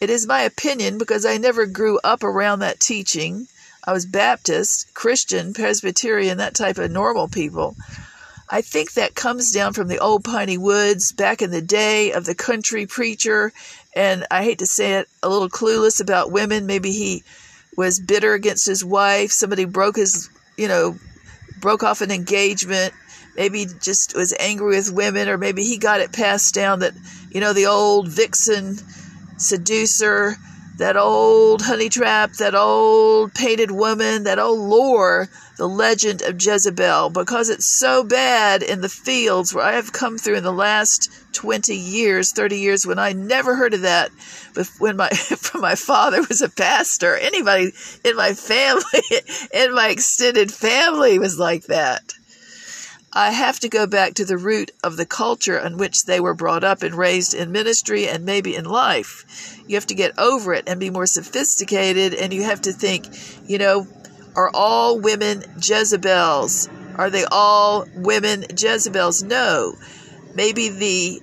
It 0.00 0.08
is 0.08 0.26
my 0.26 0.40
opinion 0.40 0.96
because 0.96 1.26
I 1.26 1.36
never 1.36 1.66
grew 1.66 2.00
up 2.02 2.24
around 2.24 2.60
that 2.60 2.80
teaching. 2.80 3.48
I 3.84 3.92
was 3.92 4.06
Baptist, 4.06 4.94
Christian, 4.94 5.52
Presbyterian, 5.52 6.38
that 6.38 6.54
type 6.54 6.78
of 6.78 6.90
normal 6.90 7.28
people. 7.28 7.76
I 8.48 8.62
think 8.62 8.94
that 8.94 9.14
comes 9.14 9.52
down 9.52 9.74
from 9.74 9.88
the 9.88 9.98
old 9.98 10.24
piney 10.24 10.56
woods 10.56 11.12
back 11.12 11.42
in 11.42 11.50
the 11.50 11.60
day 11.60 12.12
of 12.12 12.24
the 12.24 12.34
country 12.34 12.86
preacher. 12.86 13.52
And 13.94 14.26
I 14.30 14.42
hate 14.42 14.60
to 14.60 14.66
say 14.66 14.94
it, 14.94 15.08
a 15.22 15.28
little 15.28 15.50
clueless 15.50 16.00
about 16.00 16.32
women. 16.32 16.64
Maybe 16.64 16.92
he 16.92 17.22
was 17.76 18.00
bitter 18.00 18.32
against 18.32 18.66
his 18.66 18.82
wife. 18.82 19.30
Somebody 19.30 19.66
broke 19.66 19.96
his, 19.96 20.30
you 20.56 20.66
know, 20.66 20.96
broke 21.60 21.82
off 21.82 22.00
an 22.00 22.10
engagement. 22.10 22.94
Maybe 23.36 23.66
just 23.82 24.16
was 24.16 24.34
angry 24.40 24.76
with 24.76 24.92
women, 24.92 25.28
or 25.28 25.36
maybe 25.36 25.62
he 25.62 25.76
got 25.76 26.00
it 26.00 26.10
passed 26.10 26.54
down 26.54 26.80
that, 26.80 26.94
you 27.30 27.40
know, 27.40 27.52
the 27.52 27.66
old 27.66 28.08
vixen 28.08 28.78
seducer, 29.40 30.36
that 30.80 30.96
old 30.96 31.60
honey 31.60 31.90
trap, 31.90 32.32
that 32.34 32.54
old 32.54 33.34
painted 33.34 33.70
woman, 33.70 34.24
that 34.24 34.38
old 34.38 34.58
lore, 34.58 35.28
the 35.58 35.68
legend 35.68 36.22
of 36.22 36.42
Jezebel, 36.42 37.10
because 37.10 37.50
it's 37.50 37.66
so 37.66 38.02
bad 38.02 38.62
in 38.62 38.80
the 38.80 38.88
fields 38.88 39.54
where 39.54 39.64
I 39.64 39.72
have 39.72 39.92
come 39.92 40.16
through 40.16 40.36
in 40.36 40.42
the 40.42 40.52
last 40.52 41.10
20 41.34 41.76
years, 41.76 42.32
30 42.32 42.56
years, 42.56 42.86
when 42.86 42.98
I 42.98 43.12
never 43.12 43.56
heard 43.56 43.74
of 43.74 43.82
that. 43.82 44.10
But 44.54 44.70
when 44.78 44.96
my, 44.96 45.10
my 45.54 45.74
father 45.74 46.22
was 46.22 46.40
a 46.40 46.48
pastor, 46.48 47.14
anybody 47.14 47.72
in 48.02 48.16
my 48.16 48.32
family, 48.32 48.82
in 49.52 49.74
my 49.74 49.88
extended 49.88 50.50
family 50.50 51.18
was 51.18 51.38
like 51.38 51.64
that. 51.64 52.14
I 53.12 53.32
have 53.32 53.58
to 53.60 53.68
go 53.68 53.88
back 53.88 54.14
to 54.14 54.24
the 54.24 54.38
root 54.38 54.70
of 54.84 54.96
the 54.96 55.04
culture 55.04 55.58
in 55.58 55.78
which 55.78 56.04
they 56.04 56.20
were 56.20 56.34
brought 56.34 56.62
up 56.62 56.84
and 56.84 56.94
raised 56.94 57.34
in 57.34 57.50
ministry 57.50 58.08
and 58.08 58.24
maybe 58.24 58.54
in 58.54 58.64
life. 58.64 59.58
You 59.66 59.74
have 59.74 59.86
to 59.86 59.94
get 59.94 60.16
over 60.16 60.54
it 60.54 60.64
and 60.68 60.78
be 60.78 60.90
more 60.90 61.06
sophisticated, 61.06 62.14
and 62.14 62.32
you 62.32 62.44
have 62.44 62.60
to 62.62 62.72
think, 62.72 63.06
you 63.48 63.58
know, 63.58 63.88
are 64.36 64.50
all 64.54 65.00
women 65.00 65.42
Jezebels? 65.60 66.68
Are 66.96 67.10
they 67.10 67.24
all 67.24 67.84
women 67.96 68.44
Jezebels? 68.56 69.24
No. 69.24 69.74
Maybe 70.36 70.68
the 70.68 71.20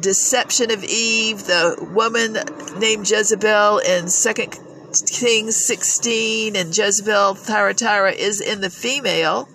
deception 0.00 0.72
of 0.72 0.82
Eve, 0.82 1.44
the 1.44 1.76
woman 1.94 2.38
named 2.80 3.08
Jezebel 3.08 3.78
in 3.78 4.08
Second 4.08 4.58
Kings 5.06 5.54
16, 5.54 6.56
and 6.56 6.76
Jezebel 6.76 7.34
Thyatira 7.34 8.12
is 8.12 8.40
in 8.40 8.60
the 8.62 8.70
female 8.70 9.48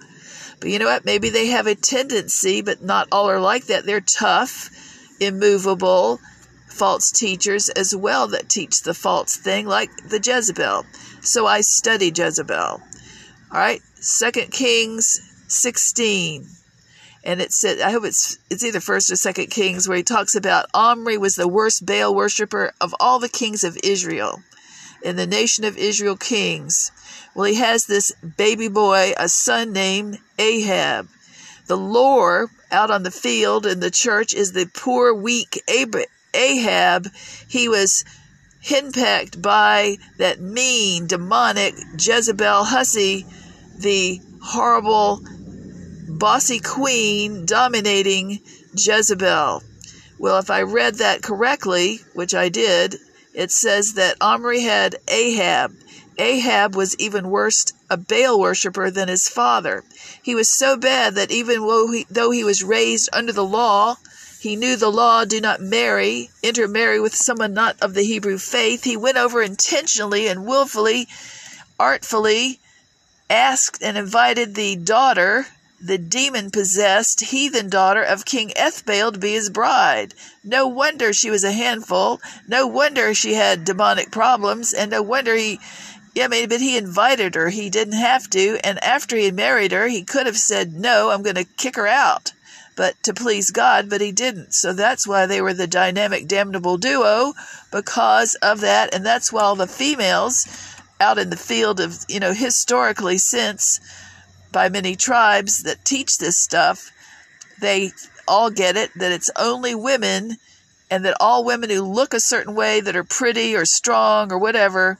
but 0.64 0.72
you 0.72 0.80
know 0.80 0.86
what? 0.86 1.04
Maybe 1.04 1.30
they 1.30 1.48
have 1.48 1.68
a 1.68 1.76
tendency, 1.76 2.62
but 2.62 2.82
not 2.82 3.10
all 3.12 3.30
are 3.30 3.42
like 3.42 3.66
that. 3.66 3.86
They're 3.86 4.00
tough, 4.00 4.70
immovable, 5.20 6.22
false 6.70 7.12
teachers 7.12 7.68
as 7.68 7.94
well 7.94 8.30
that 8.30 8.48
teach 8.48 8.82
the 8.82 8.94
false 8.94 9.36
thing, 9.36 9.68
like 9.68 9.90
the 10.08 10.22
Jezebel. 10.24 10.86
So 11.20 11.46
I 11.46 11.60
study 11.60 12.14
Jezebel. 12.16 12.56
All 12.56 12.80
right, 13.52 13.82
Second 13.96 14.52
Kings 14.52 15.20
16. 15.50 16.48
And 17.26 17.42
it 17.42 17.52
said, 17.52 17.82
I 17.82 17.92
hope 17.92 18.06
it's 18.06 18.38
it's 18.50 18.64
either 18.64 18.80
First 18.80 19.12
or 19.12 19.18
Second 19.18 19.48
Kings, 19.48 19.90
where 19.90 19.98
he 19.98 20.04
talks 20.04 20.34
about 20.34 20.68
Omri 20.74 21.18
was 21.18 21.36
the 21.36 21.50
worst 21.50 21.86
Baal 21.86 22.16
worshiper 22.16 22.72
of 22.80 22.96
all 23.02 23.20
the 23.20 23.28
kings 23.28 23.66
of 23.66 23.78
Israel, 23.84 24.40
in 25.04 25.18
the 25.18 25.28
nation 25.28 25.66
of 25.66 25.78
Israel 25.78 26.16
kings. 26.16 26.93
Well, 27.36 27.46
he 27.46 27.56
has 27.56 27.86
this 27.86 28.12
baby 28.38 28.68
boy, 28.68 29.14
a 29.18 29.30
son 29.30 29.72
named 29.74 30.20
Ahab. 30.38 31.08
The 31.68 31.78
lore 31.78 32.52
out 32.72 32.92
on 32.92 33.04
the 33.04 33.12
field 33.12 33.66
in 33.66 33.80
the 33.80 33.92
church 33.92 34.34
is 34.34 34.52
the 34.52 34.70
poor, 34.74 35.14
weak 35.14 35.64
Ahab. 36.34 37.08
He 37.48 37.70
was 37.70 38.04
henpecked 38.64 39.42
by 39.42 39.98
that 40.18 40.40
mean, 40.40 41.08
demonic 41.08 41.76
Jezebel 41.98 42.66
hussy, 42.66 43.26
the 43.78 44.22
horrible, 44.42 45.22
bossy 46.10 46.60
queen 46.60 47.46
dominating 47.46 48.40
Jezebel. 48.76 49.64
Well, 50.20 50.40
if 50.40 50.50
I 50.50 50.62
read 50.62 50.96
that 50.96 51.22
correctly, 51.22 52.00
which 52.14 52.34
I 52.34 52.50
did, 52.50 52.96
it 53.34 53.52
says 53.52 53.94
that 53.94 54.22
Omri 54.22 54.62
had 54.62 54.96
Ahab. 55.08 55.76
Ahab 56.18 56.76
was 56.76 56.96
even 56.98 57.30
worse 57.30 57.66
a 57.90 57.98
Baal 57.98 58.40
worshiper 58.40 58.90
than 58.90 59.08
his 59.08 59.28
father. 59.28 59.84
He 60.22 60.36
was 60.36 60.50
so 60.50 60.78
bad 60.78 61.16
that 61.16 61.32
even 61.32 61.62
though 61.62 61.92
he, 61.92 62.06
though 62.10 62.32
he 62.32 62.44
was 62.44 62.64
raised 62.64 63.10
under 63.14 63.32
the 63.32 63.44
law, 63.44 63.98
he 64.40 64.56
knew 64.58 64.76
the 64.76 64.92
law 64.92 65.24
do 65.24 65.40
not 65.40 65.62
marry, 65.62 66.30
intermarry 66.42 67.00
with 67.00 67.16
someone 67.16 67.54
not 67.54 67.78
of 67.82 67.94
the 67.94 68.04
Hebrew 68.04 68.38
faith. 68.38 68.84
He 68.84 68.98
went 68.98 69.18
over 69.18 69.42
intentionally 69.42 70.28
and 70.28 70.46
willfully, 70.46 71.08
artfully, 71.80 72.60
asked 73.30 73.82
and 73.82 73.98
invited 73.98 74.56
the 74.56 74.76
daughter, 74.76 75.48
the 75.82 75.98
demon 75.98 76.52
possessed 76.52 77.22
heathen 77.22 77.70
daughter 77.70 78.04
of 78.04 78.26
King 78.26 78.50
Ethbaal, 78.56 79.14
to 79.14 79.20
be 79.20 79.32
his 79.32 79.50
bride. 79.50 80.14
No 80.44 80.68
wonder 80.68 81.14
she 81.14 81.30
was 81.30 81.44
a 81.44 81.52
handful. 81.52 82.22
No 82.48 82.68
wonder 82.68 83.14
she 83.14 83.34
had 83.34 83.66
demonic 83.66 84.12
problems. 84.12 84.74
And 84.74 84.92
no 84.92 85.02
wonder 85.02 85.36
he 85.36 85.60
yeah, 86.14 86.28
but 86.28 86.62
he 86.62 86.78
invited 86.78 87.34
her. 87.34 87.50
He 87.50 87.70
didn't 87.70 87.98
have 87.98 88.30
to. 88.32 88.60
And 88.64 88.84
after 88.84 89.16
he 89.18 89.26
had 89.26 89.36
married 89.36 89.72
her, 89.72 89.88
he 89.88 90.04
could 90.04 90.28
have 90.28 90.38
said, 90.38 90.74
No, 90.74 91.10
I'm 91.10 91.24
going 91.24 91.36
to 91.36 91.44
kick 91.44 91.76
her 91.76 91.88
out. 91.88 92.34
But 92.76 93.02
to 93.04 93.14
please 93.14 93.52
God, 93.52 93.90
but 93.90 94.02
he 94.02 94.12
didn't. 94.12 94.54
So 94.54 94.74
that's 94.74 95.08
why 95.08 95.26
they 95.26 95.42
were 95.42 95.54
the 95.54 95.68
dynamic, 95.68 96.28
damnable 96.28 96.78
duo 96.78 97.34
because 97.72 98.36
of 98.36 98.62
that. 98.62 98.94
And 98.94 99.06
that's 99.06 99.32
why 99.32 99.42
all 99.42 99.56
the 99.56 99.68
females 99.68 100.48
out 101.00 101.18
in 101.18 101.30
the 101.30 101.36
field 101.36 101.80
of, 101.80 102.06
you 102.08 102.20
know, 102.20 102.34
historically 102.34 103.18
since 103.18 103.80
by 104.52 104.70
many 104.70 104.96
tribes 104.96 105.64
that 105.64 105.86
teach 105.86 106.18
this 106.18 106.38
stuff, 106.38 106.92
they 107.60 107.92
all 108.28 108.50
get 108.50 108.78
it 108.78 108.92
that 108.96 109.12
it's 109.12 109.32
only 109.36 109.76
women 109.76 110.38
and 110.90 111.06
that 111.06 111.18
all 111.20 111.44
women 111.44 111.70
who 111.70 111.82
look 111.82 112.14
a 112.14 112.20
certain 112.20 112.56
way 112.56 112.80
that 112.82 112.96
are 112.96 113.04
pretty 113.04 113.56
or 113.56 113.66
strong 113.66 114.32
or 114.32 114.38
whatever 114.38 114.98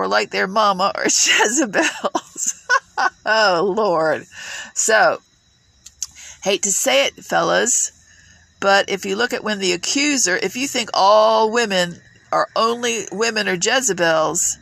or 0.00 0.08
like 0.08 0.30
their 0.30 0.46
mama 0.46 0.92
or 0.96 1.04
Jezebel's. 1.04 2.66
oh, 3.26 3.74
Lord. 3.76 4.24
So, 4.74 5.20
hate 6.42 6.62
to 6.62 6.72
say 6.72 7.04
it, 7.04 7.22
fellas, 7.22 7.92
but 8.60 8.88
if 8.88 9.04
you 9.04 9.14
look 9.14 9.34
at 9.34 9.44
when 9.44 9.58
the 9.58 9.72
accuser, 9.72 10.38
if 10.38 10.56
you 10.56 10.66
think 10.66 10.88
all 10.94 11.52
women 11.52 12.00
are 12.32 12.48
only 12.56 13.06
women 13.12 13.46
or 13.46 13.58
Jezebels, 13.60 14.56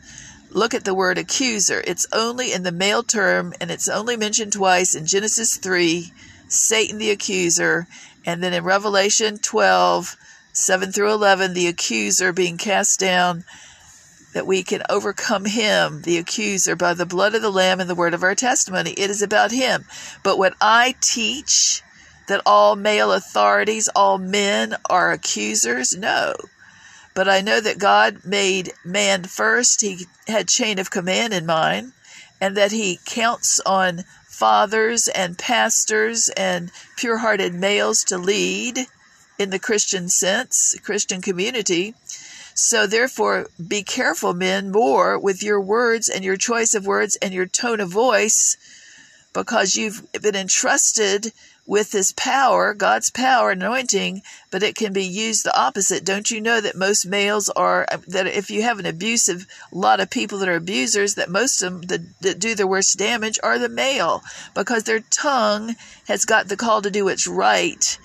look 0.49 0.73
at 0.73 0.83
the 0.83 0.93
word 0.93 1.17
accuser. 1.17 1.81
It's 1.87 2.07
only 2.11 2.51
in 2.51 2.63
the 2.63 2.71
male 2.73 3.03
term 3.03 3.53
and 3.61 3.71
it's 3.71 3.87
only 3.87 4.17
mentioned 4.17 4.51
twice 4.51 4.93
in 4.93 5.05
Genesis 5.05 5.55
3, 5.55 6.11
Satan 6.49 6.97
the 6.97 7.11
accuser, 7.11 7.87
and 8.25 8.43
then 8.43 8.53
in 8.53 8.65
Revelation 8.65 9.37
12, 9.37 10.17
7 10.51 10.91
through 10.91 11.13
11, 11.13 11.53
the 11.53 11.67
accuser 11.67 12.33
being 12.33 12.57
cast 12.57 12.99
down 12.99 13.45
that 14.33 14.47
we 14.47 14.63
can 14.63 14.83
overcome 14.89 15.45
him, 15.45 16.01
the 16.03 16.17
accuser, 16.17 16.75
by 16.75 16.93
the 16.93 17.05
blood 17.05 17.35
of 17.35 17.41
the 17.41 17.51
Lamb 17.51 17.79
and 17.79 17.89
the 17.89 17.95
word 17.95 18.13
of 18.13 18.23
our 18.23 18.35
testimony. 18.35 18.91
It 18.91 19.09
is 19.09 19.21
about 19.21 19.51
him. 19.51 19.85
But 20.23 20.37
when 20.37 20.53
I 20.61 20.95
teach, 21.01 21.81
that 22.29 22.41
all 22.45 22.75
male 22.75 23.11
authorities, 23.11 23.89
all 23.95 24.19
men 24.19 24.75
are 24.89 25.11
accusers, 25.11 25.97
no. 25.97 26.35
But 27.15 27.27
I 27.27 27.41
know 27.41 27.59
that 27.59 27.79
God 27.79 28.23
made 28.23 28.71
man 28.85 29.23
first. 29.23 29.81
He 29.81 30.05
had 30.27 30.47
chain 30.47 30.77
of 30.79 30.91
command 30.91 31.33
in 31.33 31.45
mind, 31.47 31.91
and 32.39 32.55
that 32.55 32.71
he 32.71 32.99
counts 33.03 33.59
on 33.65 34.05
fathers 34.27 35.07
and 35.09 35.37
pastors 35.37 36.29
and 36.37 36.71
pure 36.95 37.17
hearted 37.17 37.53
males 37.53 38.03
to 38.05 38.17
lead 38.17 38.85
in 39.39 39.49
the 39.49 39.59
Christian 39.59 40.07
sense, 40.07 40.75
Christian 40.83 41.21
community. 41.21 41.95
So 42.61 42.85
therefore, 42.85 43.47
be 43.65 43.83
careful, 43.83 44.33
men, 44.33 44.69
more 44.69 45.17
with 45.17 45.41
your 45.41 45.61
words 45.61 46.09
and 46.09 46.25
your 46.25 46.35
choice 46.35 46.75
of 46.75 46.85
words 46.85 47.15
and 47.21 47.33
your 47.33 47.45
tone 47.45 47.79
of 47.79 47.89
voice, 47.89 48.57
because 49.33 49.75
you've 49.75 50.05
been 50.21 50.35
entrusted 50.35 51.31
with 51.65 51.91
this 51.91 52.11
power, 52.11 52.73
God's 52.73 53.11
power, 53.11 53.51
anointing, 53.51 54.23
but 54.51 54.61
it 54.61 54.75
can 54.75 54.91
be 54.91 55.05
used 55.05 55.45
the 55.45 55.57
opposite. 55.57 56.03
Don't 56.03 56.29
you 56.29 56.41
know 56.41 56.59
that 56.59 56.75
most 56.75 57.05
males 57.05 57.47
are, 57.49 57.87
that 58.07 58.27
if 58.27 58.51
you 58.51 58.61
have 58.63 58.77
an 58.77 58.85
abusive, 58.85 59.47
lot 59.71 60.01
of 60.01 60.09
people 60.09 60.37
that 60.39 60.49
are 60.49 60.55
abusers, 60.55 61.15
that 61.15 61.29
most 61.29 61.61
of 61.61 61.71
them 61.71 61.81
that, 61.83 62.21
that 62.21 62.39
do 62.39 62.55
the 62.55 62.67
worst 62.67 62.97
damage 62.97 63.39
are 63.41 63.57
the 63.57 63.69
male, 63.69 64.21
because 64.53 64.83
their 64.83 64.99
tongue 64.99 65.75
has 66.07 66.25
got 66.25 66.49
the 66.49 66.57
call 66.57 66.81
to 66.81 66.91
do 66.91 67.05
what's 67.05 67.25
right, 67.25 67.97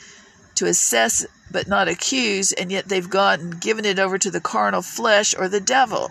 to 0.56 0.66
assess 0.66 1.26
but 1.50 1.68
not 1.68 1.88
accuse, 1.88 2.52
and 2.52 2.72
yet 2.72 2.88
they've 2.88 3.08
gone 3.08 3.40
and 3.40 3.60
given 3.60 3.84
it 3.84 3.98
over 3.98 4.18
to 4.18 4.30
the 4.30 4.40
carnal 4.40 4.82
flesh 4.82 5.34
or 5.38 5.48
the 5.48 5.60
devil. 5.60 6.10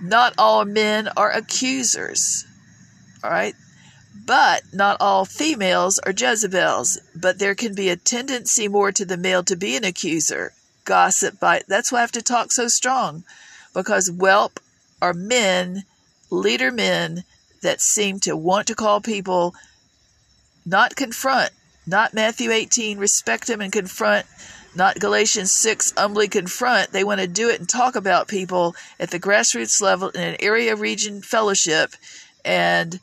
Not 0.00 0.34
all 0.38 0.64
men 0.64 1.08
are 1.16 1.30
accusers, 1.30 2.46
all 3.22 3.30
right? 3.30 3.54
But 4.26 4.62
not 4.72 4.96
all 5.00 5.24
females 5.24 5.98
are 5.98 6.12
Jezebels, 6.16 6.98
but 7.14 7.38
there 7.38 7.54
can 7.54 7.74
be 7.74 7.90
a 7.90 7.96
tendency 7.96 8.68
more 8.68 8.92
to 8.92 9.04
the 9.04 9.16
male 9.16 9.42
to 9.44 9.56
be 9.56 9.76
an 9.76 9.84
accuser, 9.84 10.52
gossip, 10.84 11.38
bite. 11.38 11.64
That's 11.68 11.92
why 11.92 11.98
I 11.98 12.02
have 12.02 12.12
to 12.12 12.22
talk 12.22 12.52
so 12.52 12.68
strong, 12.68 13.24
because 13.74 14.08
whelp 14.08 14.60
are 15.02 15.12
men, 15.12 15.84
leader 16.30 16.70
men, 16.70 17.24
that 17.60 17.80
seem 17.80 18.20
to 18.20 18.36
want 18.36 18.66
to 18.68 18.74
call 18.74 19.00
people, 19.00 19.54
not 20.64 20.96
confront, 20.96 21.50
not 21.86 22.14
Matthew 22.14 22.50
18, 22.50 22.98
respect 22.98 23.48
him 23.48 23.60
and 23.60 23.72
confront, 23.72 24.26
not 24.74 24.98
Galatians 24.98 25.52
6, 25.52 25.92
humbly 25.96 26.28
confront. 26.28 26.90
They 26.90 27.04
want 27.04 27.20
to 27.20 27.28
do 27.28 27.48
it 27.48 27.60
and 27.60 27.68
talk 27.68 27.94
about 27.94 28.28
people 28.28 28.74
at 28.98 29.10
the 29.10 29.20
grassroots 29.20 29.80
level 29.80 30.08
in 30.08 30.20
an 30.20 30.36
area 30.40 30.74
region 30.74 31.22
fellowship 31.22 31.94
and 32.44 33.00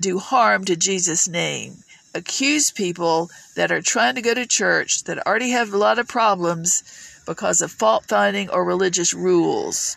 do 0.00 0.18
harm 0.18 0.64
to 0.64 0.76
Jesus' 0.76 1.28
name. 1.28 1.76
Accuse 2.14 2.70
people 2.70 3.30
that 3.56 3.70
are 3.70 3.82
trying 3.82 4.14
to 4.14 4.22
go 4.22 4.34
to 4.34 4.46
church 4.46 5.04
that 5.04 5.26
already 5.26 5.50
have 5.50 5.72
a 5.72 5.78
lot 5.78 5.98
of 5.98 6.08
problems 6.08 7.22
because 7.26 7.60
of 7.60 7.70
fault 7.72 8.04
finding 8.06 8.48
or 8.48 8.64
religious 8.64 9.12
rules. 9.12 9.96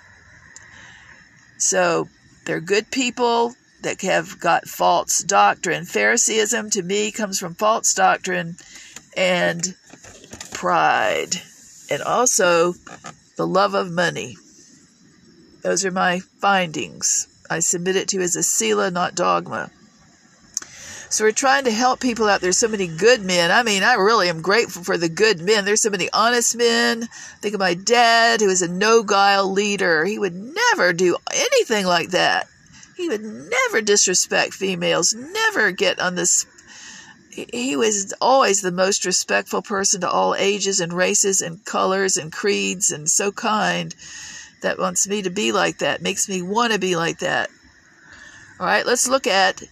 So 1.58 2.08
they're 2.46 2.60
good 2.60 2.92
people 2.92 3.56
that 3.82 4.02
have 4.02 4.40
got 4.40 4.68
false 4.68 5.24
doctrine. 5.24 5.86
Phariseeism 5.86 6.70
to 6.72 6.84
me 6.84 7.12
comes 7.12 7.40
from 7.40 7.56
false 7.56 7.94
doctrine 7.94 8.56
and 9.16 9.76
pride, 10.52 11.36
and 11.90 12.02
also 12.02 12.74
the 13.38 13.48
love 13.48 13.74
of 13.74 13.92
money. 13.92 14.36
Those 15.62 15.86
are 15.86 15.92
my 15.92 16.20
findings. 16.40 17.28
I 17.50 17.60
submit 17.60 17.96
it 17.96 18.10
to 18.10 18.18
you 18.18 18.24
as 18.24 18.36
a 18.36 18.44
sila, 18.44 18.92
not 18.92 19.16
dogma. 19.16 19.72
So 21.12 21.24
we're 21.24 21.32
trying 21.32 21.64
to 21.64 21.72
help 21.72 22.00
people 22.00 22.30
out. 22.30 22.40
There's 22.40 22.60
so 22.60 22.68
many 22.68 22.86
good 22.86 23.22
men. 23.24 23.50
I 23.50 23.64
mean, 23.64 23.82
I 23.82 23.96
really 23.96 24.30
am 24.30 24.44
grateful 24.44 24.84
for 24.84 24.96
the 24.96 25.10
good 25.10 25.42
men. 25.42 25.66
There's 25.66 25.82
so 25.82 25.90
many 25.90 26.08
honest 26.14 26.56
men. 26.56 27.08
Think 27.42 27.56
of 27.56 27.60
my 27.60 27.74
dad, 27.74 28.42
who 28.42 28.50
is 28.50 28.62
a 28.62 28.68
no 28.68 29.02
guile 29.02 29.52
leader. 29.52 30.06
He 30.06 30.20
would 30.20 30.36
never 30.36 30.94
do 30.94 31.18
anything 31.34 31.88
like 31.88 32.10
that. 32.10 32.48
He 33.00 33.08
would 33.08 33.24
never 33.24 33.82
disrespect 33.82 34.54
females, 34.54 35.14
never 35.14 35.72
get 35.72 36.02
on 36.02 36.16
this 36.16 36.46
he 37.32 37.78
was 37.78 38.14
always 38.20 38.60
the 38.60 38.74
most 38.74 39.06
respectful 39.06 39.62
person 39.62 40.02
to 40.02 40.10
all 40.10 40.36
ages 40.36 40.82
and 40.82 40.92
races 40.92 41.40
and 41.40 41.64
colors 41.64 42.18
and 42.18 42.30
creeds 42.30 42.92
and 42.92 43.10
so 43.10 43.32
kind 43.32 43.96
that 44.62 44.78
wants 44.78 45.08
me 45.08 45.22
to 45.22 45.30
be 45.30 45.54
like 45.54 45.78
that, 45.78 46.02
makes 46.02 46.28
me 46.28 46.42
want 46.42 46.74
to 46.74 46.80
be 46.80 46.98
like 46.98 47.20
that. 47.20 47.50
All 48.60 48.66
right, 48.66 48.86
let's 48.86 49.08
look 49.08 49.28
at 49.28 49.64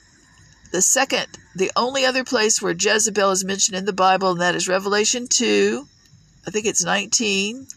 the 0.71 0.81
second, 0.81 1.27
the 1.53 1.71
only 1.75 2.05
other 2.05 2.23
place 2.23 2.61
where 2.61 2.75
Jezebel 2.79 3.31
is 3.31 3.43
mentioned 3.43 3.77
in 3.77 3.83
the 3.83 3.91
Bible, 3.91 4.31
and 4.31 4.39
that 4.39 4.55
is 4.55 4.69
Revelation 4.69 5.27
2. 5.27 5.85
I 6.47 6.51
think 6.51 6.65
it's 6.65 6.85
19, 6.85 7.67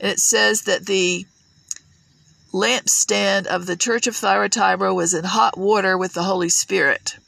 and 0.00 0.10
it 0.10 0.18
says 0.18 0.62
that 0.62 0.86
the 0.86 1.26
lampstand 2.56 3.44
of 3.46 3.66
the 3.66 3.76
Church 3.76 4.06
of 4.06 4.16
Thyatira 4.16 4.94
was 4.94 5.12
in 5.12 5.24
hot 5.24 5.58
water 5.58 5.98
with 5.98 6.14
the 6.14 6.22
Holy 6.22 6.48
Spirit. 6.48 7.18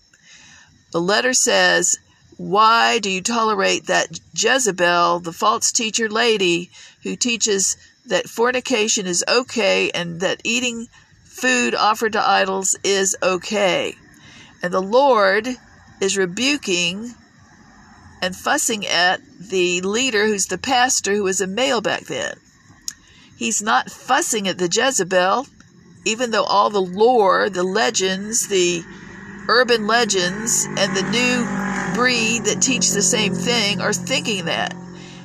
The 0.90 1.02
letter 1.02 1.34
says, 1.34 1.98
Why 2.38 2.98
do 2.98 3.10
you 3.10 3.20
tolerate 3.20 3.86
that 3.88 4.18
Jezebel, 4.34 5.20
the 5.20 5.34
false 5.34 5.70
teacher 5.70 6.08
lady, 6.08 6.70
who 7.02 7.14
teaches 7.14 7.76
that 8.06 8.26
fornication 8.26 9.06
is 9.06 9.22
okay 9.28 9.90
and 9.90 10.20
that 10.20 10.40
eating 10.44 10.86
food 11.24 11.74
offered 11.74 12.14
to 12.14 12.26
idols 12.26 12.78
is 12.82 13.14
okay? 13.22 13.96
And 14.62 14.72
the 14.72 14.80
Lord 14.80 15.46
is 16.00 16.16
rebuking 16.16 17.14
and 18.22 18.34
fussing 18.34 18.86
at 18.86 19.20
the 19.38 19.82
leader 19.82 20.26
who's 20.26 20.46
the 20.46 20.56
pastor 20.56 21.14
who 21.14 21.24
was 21.24 21.42
a 21.42 21.46
male 21.46 21.82
back 21.82 22.04
then. 22.04 22.40
He's 23.38 23.62
not 23.62 23.88
fussing 23.88 24.48
at 24.48 24.58
the 24.58 24.66
Jezebel, 24.66 25.46
even 26.04 26.32
though 26.32 26.42
all 26.42 26.70
the 26.70 26.82
lore, 26.82 27.48
the 27.48 27.62
legends, 27.62 28.48
the 28.48 28.82
urban 29.46 29.86
legends, 29.86 30.66
and 30.76 30.96
the 30.96 31.04
new 31.04 31.94
breed 31.94 32.46
that 32.46 32.60
teach 32.60 32.90
the 32.90 33.00
same 33.00 33.34
thing 33.34 33.80
are 33.80 33.92
thinking 33.92 34.46
that. 34.46 34.74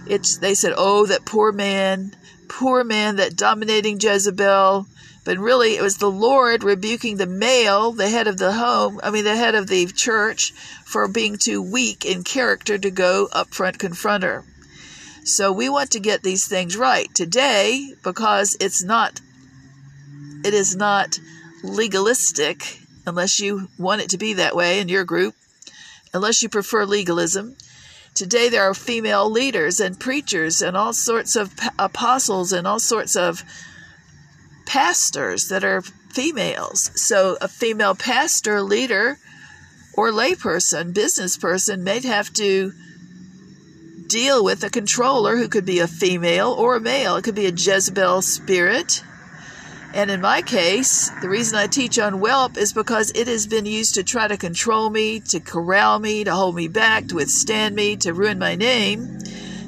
It's 0.05 0.37
they 0.37 0.53
said, 0.53 0.75
oh, 0.77 1.07
that 1.07 1.25
poor 1.25 1.51
man, 1.51 2.15
poor 2.47 2.83
man, 2.83 3.15
that 3.15 3.35
dominating 3.35 3.99
Jezebel. 3.99 4.85
But 5.25 5.39
really, 5.39 5.75
it 5.75 5.81
was 5.81 5.97
the 5.97 6.11
Lord 6.11 6.63
rebuking 6.63 7.17
the 7.17 7.25
male, 7.25 7.93
the 7.93 8.09
head 8.09 8.27
of 8.27 8.37
the 8.37 8.51
home, 8.51 8.99
I 9.01 9.09
mean, 9.09 9.23
the 9.23 9.35
head 9.35 9.55
of 9.55 9.65
the 9.65 9.87
church, 9.87 10.51
for 10.85 11.07
being 11.07 11.37
too 11.37 11.63
weak 11.63 12.05
in 12.05 12.23
character 12.23 12.77
to 12.77 12.91
go 12.91 13.27
up 13.31 13.55
front 13.55 13.79
confront 13.79 14.23
her. 14.23 14.43
So 15.25 15.51
we 15.53 15.69
want 15.69 15.91
to 15.91 15.99
get 15.99 16.21
these 16.21 16.47
things 16.47 16.75
right 16.75 17.13
today 17.15 17.93
because 18.03 18.57
it's 18.59 18.83
not 18.83 19.21
it 20.43 20.53
is 20.53 20.75
not 20.75 21.17
legalistic 21.63 22.79
unless 23.05 23.39
you 23.39 23.69
want 23.77 24.01
it 24.01 24.09
to 24.09 24.17
be 24.17 24.33
that 24.33 24.55
way 24.55 24.79
in 24.79 24.89
your 24.89 25.05
group, 25.05 25.35
unless 26.13 26.43
you 26.43 26.49
prefer 26.49 26.85
legalism. 26.85 27.55
Today 28.13 28.49
there 28.49 28.63
are 28.63 28.73
female 28.73 29.29
leaders 29.29 29.79
and 29.79 29.99
preachers 29.99 30.61
and 30.61 30.75
all 30.75 30.93
sorts 30.93 31.37
of 31.37 31.53
apostles 31.79 32.51
and 32.51 32.67
all 32.67 32.79
sorts 32.79 33.15
of 33.15 33.43
pastors 34.65 35.47
that 35.47 35.63
are 35.63 35.81
females. 35.81 36.91
So 36.95 37.37
a 37.39 37.47
female 37.47 37.95
pastor, 37.95 38.61
leader, 38.61 39.17
or 39.93 40.11
layperson, 40.11 40.93
business 40.93 41.37
person 41.37 41.83
may 41.83 42.01
have 42.01 42.31
to 42.33 42.73
deal 44.13 44.43
with 44.43 44.63
a 44.63 44.69
controller 44.69 45.35
who 45.37 45.47
could 45.47 45.65
be 45.65 45.79
a 45.79 45.87
female 45.87 46.51
or 46.51 46.75
a 46.75 46.79
male. 46.79 47.15
It 47.15 47.23
could 47.23 47.33
be 47.33 47.47
a 47.47 47.51
Jezebel 47.51 48.21
spirit. 48.21 49.03
And 49.91 50.11
in 50.11 50.21
my 50.21 50.43
case, 50.43 51.09
the 51.23 51.29
reason 51.29 51.57
I 51.57 51.65
teach 51.65 51.97
on 51.97 52.19
whelp 52.19 52.55
is 52.55 52.73
because 52.73 53.11
it 53.15 53.27
has 53.27 53.47
been 53.47 53.65
used 53.65 53.95
to 53.95 54.03
try 54.03 54.27
to 54.27 54.37
control 54.37 54.91
me, 54.91 55.19
to 55.21 55.39
corral 55.39 55.97
me, 55.97 56.23
to 56.25 56.31
hold 56.31 56.55
me 56.55 56.67
back, 56.67 57.07
to 57.07 57.15
withstand 57.15 57.75
me, 57.75 57.95
to 57.97 58.13
ruin 58.13 58.37
my 58.37 58.53
name. 58.53 59.19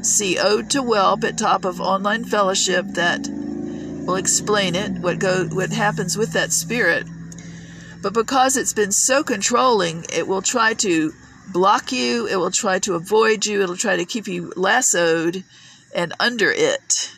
See 0.04 0.38
Ode 0.38 0.70
to 0.70 0.84
Whelp 0.84 1.24
at 1.24 1.40
top 1.40 1.66
of 1.66 1.82
online 1.82 2.24
fellowship 2.24 2.86
that 2.90 3.28
will 3.28 4.16
explain 4.16 4.76
it, 4.76 4.92
what 5.00 5.18
go 5.18 5.46
what 5.46 5.72
happens 5.72 6.20
with 6.20 6.34
that 6.34 6.54
spirit. 6.54 7.08
But 8.00 8.14
because 8.14 8.58
it's 8.58 8.74
been 8.74 8.92
so 8.92 9.24
controlling, 9.24 10.06
it 10.14 10.28
will 10.28 10.44
try 10.44 10.76
to 10.76 11.16
block 11.52 11.92
you, 11.92 12.28
it 12.28 12.38
will 12.38 12.52
try 12.52 12.80
to 12.80 12.96
avoid 12.96 13.46
you, 13.46 13.62
it'll 13.62 13.78
try 13.78 13.96
to 13.96 14.06
keep 14.06 14.28
you 14.28 14.52
lassoed 14.56 15.44
and 15.94 16.14
under 16.20 16.52
it. 16.52 17.12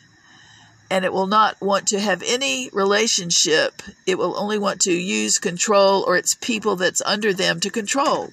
And 0.90 1.04
it 1.04 1.12
will 1.12 1.26
not 1.26 1.60
want 1.60 1.88
to 1.88 2.00
have 2.00 2.22
any 2.24 2.70
relationship. 2.72 3.82
It 4.06 4.16
will 4.16 4.38
only 4.38 4.58
want 4.58 4.80
to 4.82 4.92
use 4.92 5.38
control 5.38 6.02
or 6.06 6.16
its 6.16 6.34
people 6.34 6.76
that's 6.76 7.02
under 7.02 7.34
them 7.34 7.60
to 7.60 7.70
control. 7.70 8.30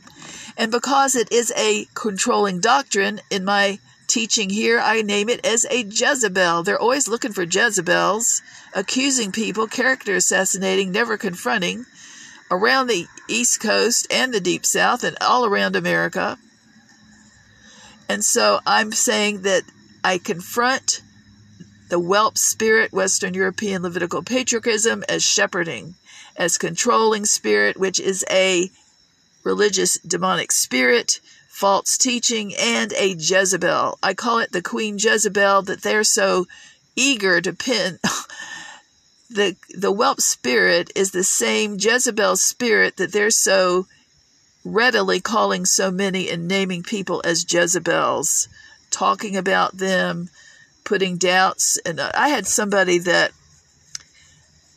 And 0.55 0.71
because 0.71 1.15
it 1.15 1.31
is 1.33 1.51
a 1.57 1.87
controlling 1.95 2.61
doctrine, 2.61 3.19
in 3.29 3.43
my 3.43 3.79
teaching 4.07 4.49
here, 4.49 4.79
I 4.79 5.01
name 5.01 5.27
it 5.27 5.45
as 5.45 5.65
a 5.69 5.83
Jezebel. 5.83 6.63
They're 6.63 6.79
always 6.79 7.09
looking 7.09 7.33
for 7.33 7.43
Jezebels, 7.43 8.41
accusing 8.73 9.33
people, 9.33 9.67
character 9.67 10.15
assassinating, 10.15 10.91
never 10.91 11.17
confronting 11.17 11.85
around 12.51 12.87
the 12.87 13.07
East 13.27 13.59
Coast 13.59 14.07
and 14.11 14.33
the 14.33 14.39
Deep 14.39 14.65
South 14.65 15.03
and 15.03 15.17
all 15.21 15.45
around 15.45 15.75
America. 15.75 16.37
And 18.07 18.23
so 18.23 18.59
I'm 18.65 18.91
saying 18.91 19.41
that 19.41 19.63
I 20.03 20.17
confront 20.17 21.01
the 21.89 21.99
whelp 21.99 22.37
spirit, 22.37 22.91
Western 22.91 23.33
European 23.33 23.83
Levitical 23.83 24.23
patriarchism, 24.23 25.03
as 25.09 25.23
shepherding, 25.23 25.95
as 26.35 26.57
controlling 26.57 27.25
spirit, 27.25 27.77
which 27.77 27.99
is 27.99 28.25
a 28.29 28.69
religious 29.43 29.97
demonic 29.99 30.51
spirit, 30.51 31.19
false 31.47 31.97
teaching, 31.97 32.53
and 32.55 32.91
a 32.93 33.13
Jezebel. 33.13 33.97
I 34.01 34.13
call 34.13 34.39
it 34.39 34.51
the 34.51 34.61
Queen 34.61 34.97
Jezebel 34.99 35.63
that 35.63 35.81
they're 35.81 36.03
so 36.03 36.47
eager 36.95 37.41
to 37.41 37.53
pin 37.53 37.99
the 39.35 39.55
the 39.69 39.91
whelp 39.91 40.21
spirit 40.21 40.91
is 40.95 41.11
the 41.11 41.23
same 41.23 41.77
Jezebel 41.79 42.37
spirit 42.37 42.97
that 42.97 43.11
they're 43.11 43.29
so 43.29 43.85
readily 44.63 45.19
calling 45.19 45.65
so 45.65 45.91
many 45.91 46.29
and 46.29 46.47
naming 46.47 46.81
people 46.81 47.21
as 47.23 47.45
Jezebels, 47.47 48.47
talking 48.89 49.37
about 49.37 49.77
them, 49.77 50.29
putting 50.83 51.17
doubts. 51.17 51.77
And 51.85 51.99
uh, 51.99 52.11
I 52.15 52.29
had 52.29 52.47
somebody 52.47 52.97
that 52.99 53.31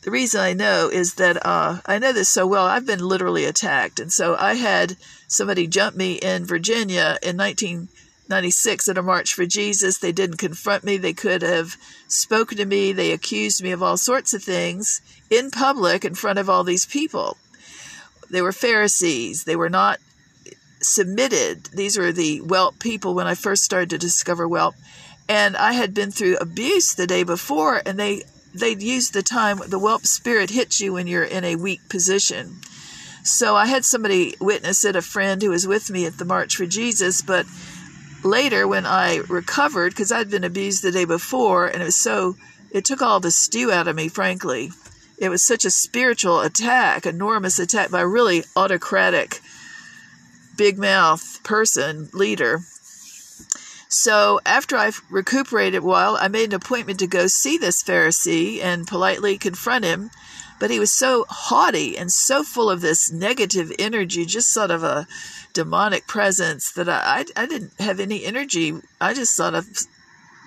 the 0.03 0.11
reason 0.11 0.41
I 0.41 0.53
know 0.53 0.89
is 0.89 1.15
that 1.15 1.43
uh, 1.45 1.79
I 1.85 1.97
know 1.97 2.13
this 2.13 2.29
so 2.29 2.45
well. 2.45 2.65
I've 2.65 2.85
been 2.85 2.99
literally 2.99 3.45
attacked, 3.45 3.99
and 3.99 4.11
so 4.11 4.35
I 4.37 4.53
had 4.55 4.95
somebody 5.27 5.67
jump 5.67 5.95
me 5.95 6.13
in 6.13 6.45
Virginia 6.45 7.17
in 7.23 7.37
19- 7.37 7.87
96 8.29 8.87
at 8.89 8.97
a 8.97 9.01
March 9.01 9.33
for 9.33 9.45
Jesus. 9.45 9.97
They 9.97 10.11
didn't 10.11 10.37
confront 10.37 10.83
me. 10.83 10.97
They 10.97 11.13
could 11.13 11.41
have 11.41 11.75
spoken 12.07 12.57
to 12.57 12.65
me. 12.65 12.91
They 12.93 13.11
accused 13.11 13.63
me 13.63 13.71
of 13.71 13.81
all 13.81 13.97
sorts 13.97 14.33
of 14.33 14.43
things 14.43 15.01
in 15.29 15.51
public 15.51 16.05
in 16.05 16.15
front 16.15 16.39
of 16.39 16.49
all 16.49 16.63
these 16.63 16.85
people. 16.85 17.37
They 18.29 18.41
were 18.41 18.51
Pharisees. 18.51 19.45
They 19.45 19.55
were 19.55 19.69
not 19.69 19.99
submitted. 20.81 21.65
These 21.73 21.97
were 21.97 22.11
the 22.11 22.37
whelp 22.39 22.79
people 22.79 23.15
when 23.15 23.27
I 23.27 23.35
first 23.35 23.63
started 23.63 23.89
to 23.89 23.97
discover 23.97 24.47
whelp. 24.47 24.75
And 25.27 25.57
I 25.57 25.73
had 25.73 25.93
been 25.93 26.11
through 26.11 26.37
abuse 26.37 26.93
the 26.93 27.07
day 27.07 27.23
before, 27.23 27.81
and 27.85 27.99
they 27.99 28.23
they'd 28.53 28.81
used 28.81 29.13
the 29.13 29.21
time 29.21 29.59
the 29.67 29.77
whelp 29.77 30.05
spirit 30.05 30.49
hits 30.49 30.81
you 30.81 30.93
when 30.93 31.05
you're 31.05 31.23
in 31.23 31.43
a 31.43 31.55
weak 31.55 31.81
position. 31.87 32.61
So 33.23 33.55
I 33.55 33.67
had 33.67 33.85
somebody 33.85 34.35
witness 34.39 34.83
it, 34.83 34.95
a 34.95 35.01
friend 35.01 35.41
who 35.41 35.51
was 35.51 35.67
with 35.67 35.91
me 35.91 36.05
at 36.05 36.17
the 36.17 36.25
March 36.25 36.55
for 36.55 36.65
Jesus, 36.65 37.21
but 37.21 37.45
later 38.23 38.67
when 38.67 38.85
I 38.85 39.17
recovered, 39.27 39.91
because 39.91 40.11
I'd 40.11 40.29
been 40.29 40.43
abused 40.43 40.83
the 40.83 40.91
day 40.91 41.05
before, 41.05 41.67
and 41.67 41.81
it 41.81 41.85
was 41.85 41.97
so, 41.97 42.35
it 42.71 42.85
took 42.85 43.01
all 43.01 43.19
the 43.19 43.31
stew 43.31 43.71
out 43.71 43.87
of 43.87 43.95
me, 43.95 44.09
frankly. 44.09 44.71
It 45.17 45.29
was 45.29 45.45
such 45.45 45.65
a 45.65 45.71
spiritual 45.71 46.41
attack, 46.41 47.05
enormous 47.05 47.59
attack 47.59 47.91
by 47.91 48.01
a 48.01 48.07
really 48.07 48.43
autocratic, 48.55 49.41
big 50.55 50.77
mouth 50.77 51.43
person, 51.43 52.09
leader. 52.13 52.59
So 53.89 54.39
after 54.45 54.77
I 54.77 54.91
recuperated 55.09 55.81
a 55.83 55.85
while, 55.85 56.15
I 56.15 56.27
made 56.27 56.49
an 56.49 56.55
appointment 56.55 56.99
to 56.99 57.07
go 57.07 57.27
see 57.27 57.57
this 57.57 57.83
Pharisee 57.83 58.61
and 58.61 58.87
politely 58.87 59.37
confront 59.37 59.83
him. 59.83 60.11
But 60.59 60.69
he 60.69 60.79
was 60.79 60.91
so 60.91 61.25
haughty 61.29 61.97
and 61.97 62.11
so 62.11 62.43
full 62.43 62.69
of 62.69 62.81
this 62.81 63.11
negative 63.11 63.71
energy, 63.79 64.25
just 64.25 64.51
sort 64.51 64.71
of 64.71 64.83
a 64.83 65.07
demonic 65.53 66.07
presence 66.07 66.71
that 66.71 66.89
I, 66.89 67.25
I, 67.35 67.43
I 67.43 67.45
didn't 67.45 67.73
have 67.79 67.99
any 67.99 68.25
energy. 68.25 68.73
I 68.99 69.13
just 69.13 69.35
sort 69.35 69.53
of 69.53 69.67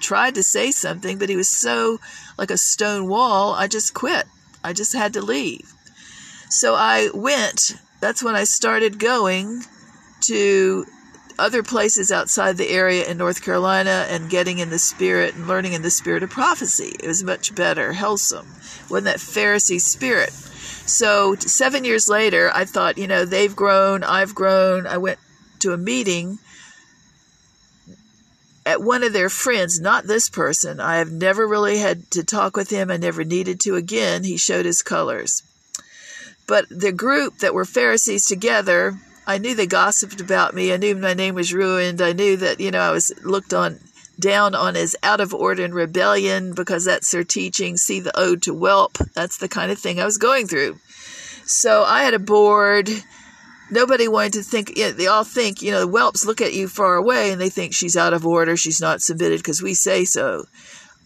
tried 0.01 0.35
to 0.35 0.43
say 0.43 0.71
something, 0.71 1.19
but 1.19 1.29
he 1.29 1.37
was 1.37 1.49
so 1.49 1.99
like 2.39 2.51
a 2.51 2.57
stone 2.57 3.09
wall, 3.09 3.55
I 3.55 3.69
just 3.69 3.95
quit. 3.95 4.27
I 4.65 4.73
just 4.73 4.95
had 4.95 5.13
to 5.15 5.23
leave. 5.23 5.73
So 6.49 6.75
I 6.75 7.09
went, 7.15 7.77
that's 8.01 8.23
when 8.23 8.37
I 8.37 8.45
started 8.45 8.99
going 8.99 9.63
to 10.23 10.85
other 11.39 11.63
places 11.63 12.13
outside 12.13 12.57
the 12.57 12.69
area 12.69 13.05
in 13.09 13.17
North 13.17 13.43
Carolina 13.43 14.07
and 14.09 14.31
getting 14.31 14.59
in 14.59 14.71
the 14.71 14.79
spirit 14.79 15.35
and 15.35 15.49
learning 15.49 15.73
in 15.73 15.83
the 15.83 15.91
spirit 15.91 16.23
of 16.23 16.31
prophecy. 16.31 16.95
It 17.03 17.07
was 17.07 17.25
much 17.25 17.55
better, 17.55 17.95
wholesome. 17.95 18.47
Wasn't 18.91 19.05
that 19.05 19.17
Pharisee 19.17 19.81
spirit? 19.81 20.31
So 20.87 21.35
seven 21.37 21.85
years 21.85 22.09
later, 22.09 22.51
I 22.55 22.65
thought, 22.65 22.99
you 22.99 23.07
know, 23.07 23.25
they've 23.25 23.55
grown, 23.55 24.05
I've 24.05 24.35
grown. 24.35 24.87
I 24.87 24.99
went 24.99 25.19
to 25.61 25.73
a 25.73 25.79
meeting 25.79 26.39
at 28.65 28.83
one 28.83 29.03
of 29.03 29.13
their 29.13 29.29
friends, 29.29 29.81
not 29.81 30.07
this 30.07 30.29
person. 30.29 30.81
I 30.81 30.99
have 30.99 31.11
never 31.11 31.47
really 31.47 31.79
had 31.79 32.11
to 32.13 32.23
talk 32.23 32.57
with 32.57 32.71
him. 32.71 32.91
I 32.91 32.97
never 32.97 33.25
needed 33.25 33.61
to 33.61 33.75
again. 33.75 34.25
He 34.25 34.37
showed 34.37 34.67
his 34.67 34.83
colors. 34.83 35.43
But 36.47 36.67
the 36.69 36.93
group 36.93 37.39
that 37.39 37.55
were 37.55 37.65
Pharisees 37.65 38.27
together, 38.27 38.95
I 39.27 39.39
knew 39.39 39.55
they 39.55 39.67
gossiped 39.67 40.21
about 40.21 40.55
me. 40.55 40.73
I 40.73 40.77
knew 40.77 40.95
my 40.95 41.15
name 41.15 41.35
was 41.35 41.55
ruined. 41.55 42.01
I 42.01 42.13
knew 42.13 42.37
that, 42.37 42.61
you 42.61 42.71
know, 42.71 42.81
I 42.81 42.91
was 42.91 43.13
looked 43.25 43.55
on 43.55 43.79
down 44.23 44.55
on 44.55 44.77
as 44.77 44.97
out 45.03 45.21
of 45.21 45.35
order 45.35 45.65
and 45.65 45.75
rebellion 45.75 46.55
because 46.55 46.87
that's 46.87 47.11
their 47.11 47.25
teaching. 47.25 47.77
See 47.77 48.01
the 48.01 48.19
ode 48.19 48.41
to 48.43 48.55
whelp. 48.55 48.97
That's 49.15 49.37
the 49.37 49.49
kind 49.49 49.71
of 49.71 49.79
thing 49.79 50.01
I 50.01 50.07
was 50.07 50.17
going 50.17 50.47
through. 50.47 50.79
So 51.45 51.83
I 51.83 52.05
had 52.05 52.15
a 52.15 52.19
board. 52.19 52.89
Nobody 53.71 54.09
wanted 54.09 54.35
to 54.35 54.43
think, 54.43 54.75
they 54.75 55.07
all 55.07 55.25
think, 55.25 55.61
you 55.61 55.73
know, 55.73 55.81
the 55.81 55.93
whelps 55.93 56.25
look 56.25 56.41
at 56.41 56.55
you 56.55 56.69
far 56.69 56.95
away 56.95 57.33
and 57.33 57.41
they 57.41 57.51
think 57.51 57.75
she's 57.75 57.97
out 57.97 58.13
of 58.13 58.27
order, 58.27 58.57
she's 58.57 58.81
not 58.81 59.03
submitted 59.03 59.39
because 59.39 59.63
we 59.63 59.75
say 59.75 60.05
so. 60.05 60.45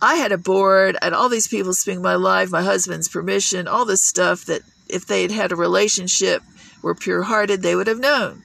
I 0.02 0.16
had 0.16 0.32
a 0.32 0.38
board, 0.38 0.96
and 1.00 1.14
all 1.14 1.28
these 1.28 1.48
people 1.48 1.72
spending 1.72 2.02
my 2.02 2.16
life, 2.16 2.50
my 2.50 2.62
husband's 2.62 3.08
permission, 3.08 3.66
all 3.66 3.86
this 3.86 4.02
stuff 4.02 4.44
that 4.44 4.60
if 4.88 5.06
they 5.06 5.22
had 5.22 5.30
had 5.30 5.52
a 5.52 5.56
relationship, 5.56 6.42
were 6.82 6.94
pure 6.94 7.22
hearted, 7.22 7.62
they 7.62 7.74
would 7.74 7.86
have 7.86 7.98
known. 7.98 8.44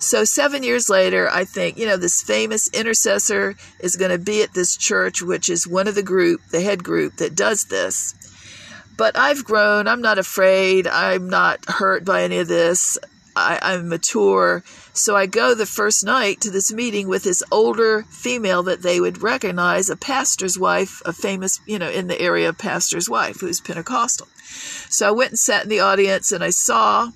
So, 0.00 0.24
seven 0.24 0.62
years 0.62 0.88
later, 0.88 1.28
I 1.28 1.44
think, 1.44 1.76
you 1.76 1.86
know, 1.86 1.96
this 1.96 2.22
famous 2.22 2.68
intercessor 2.68 3.56
is 3.80 3.96
going 3.96 4.12
to 4.12 4.18
be 4.18 4.42
at 4.42 4.54
this 4.54 4.76
church, 4.76 5.22
which 5.22 5.50
is 5.50 5.66
one 5.66 5.88
of 5.88 5.96
the 5.96 6.02
group, 6.04 6.40
the 6.50 6.60
head 6.60 6.84
group 6.84 7.16
that 7.16 7.34
does 7.34 7.64
this. 7.64 8.14
But 8.96 9.16
I've 9.16 9.44
grown. 9.44 9.88
I'm 9.88 10.00
not 10.00 10.18
afraid. 10.18 10.86
I'm 10.86 11.28
not 11.28 11.64
hurt 11.68 12.04
by 12.04 12.22
any 12.22 12.38
of 12.38 12.48
this. 12.48 12.98
I, 13.34 13.58
I'm 13.62 13.88
mature. 13.88 14.64
So 14.92 15.16
I 15.16 15.26
go 15.26 15.54
the 15.54 15.66
first 15.66 16.04
night 16.04 16.40
to 16.40 16.50
this 16.50 16.72
meeting 16.72 17.06
with 17.06 17.22
this 17.22 17.42
older 17.52 18.02
female 18.10 18.64
that 18.64 18.82
they 18.82 19.00
would 19.00 19.22
recognize, 19.22 19.88
a 19.88 19.96
pastor's 19.96 20.58
wife, 20.58 21.00
a 21.04 21.12
famous, 21.12 21.60
you 21.66 21.78
know, 21.78 21.88
in 21.88 22.08
the 22.08 22.20
area 22.20 22.52
pastor's 22.52 23.08
wife 23.08 23.40
who's 23.40 23.60
Pentecostal. 23.60 24.26
So 24.88 25.06
I 25.06 25.12
went 25.12 25.30
and 25.30 25.38
sat 25.38 25.62
in 25.62 25.68
the 25.68 25.80
audience 25.80 26.32
and 26.32 26.42
I 26.42 26.50
saw 26.50 27.10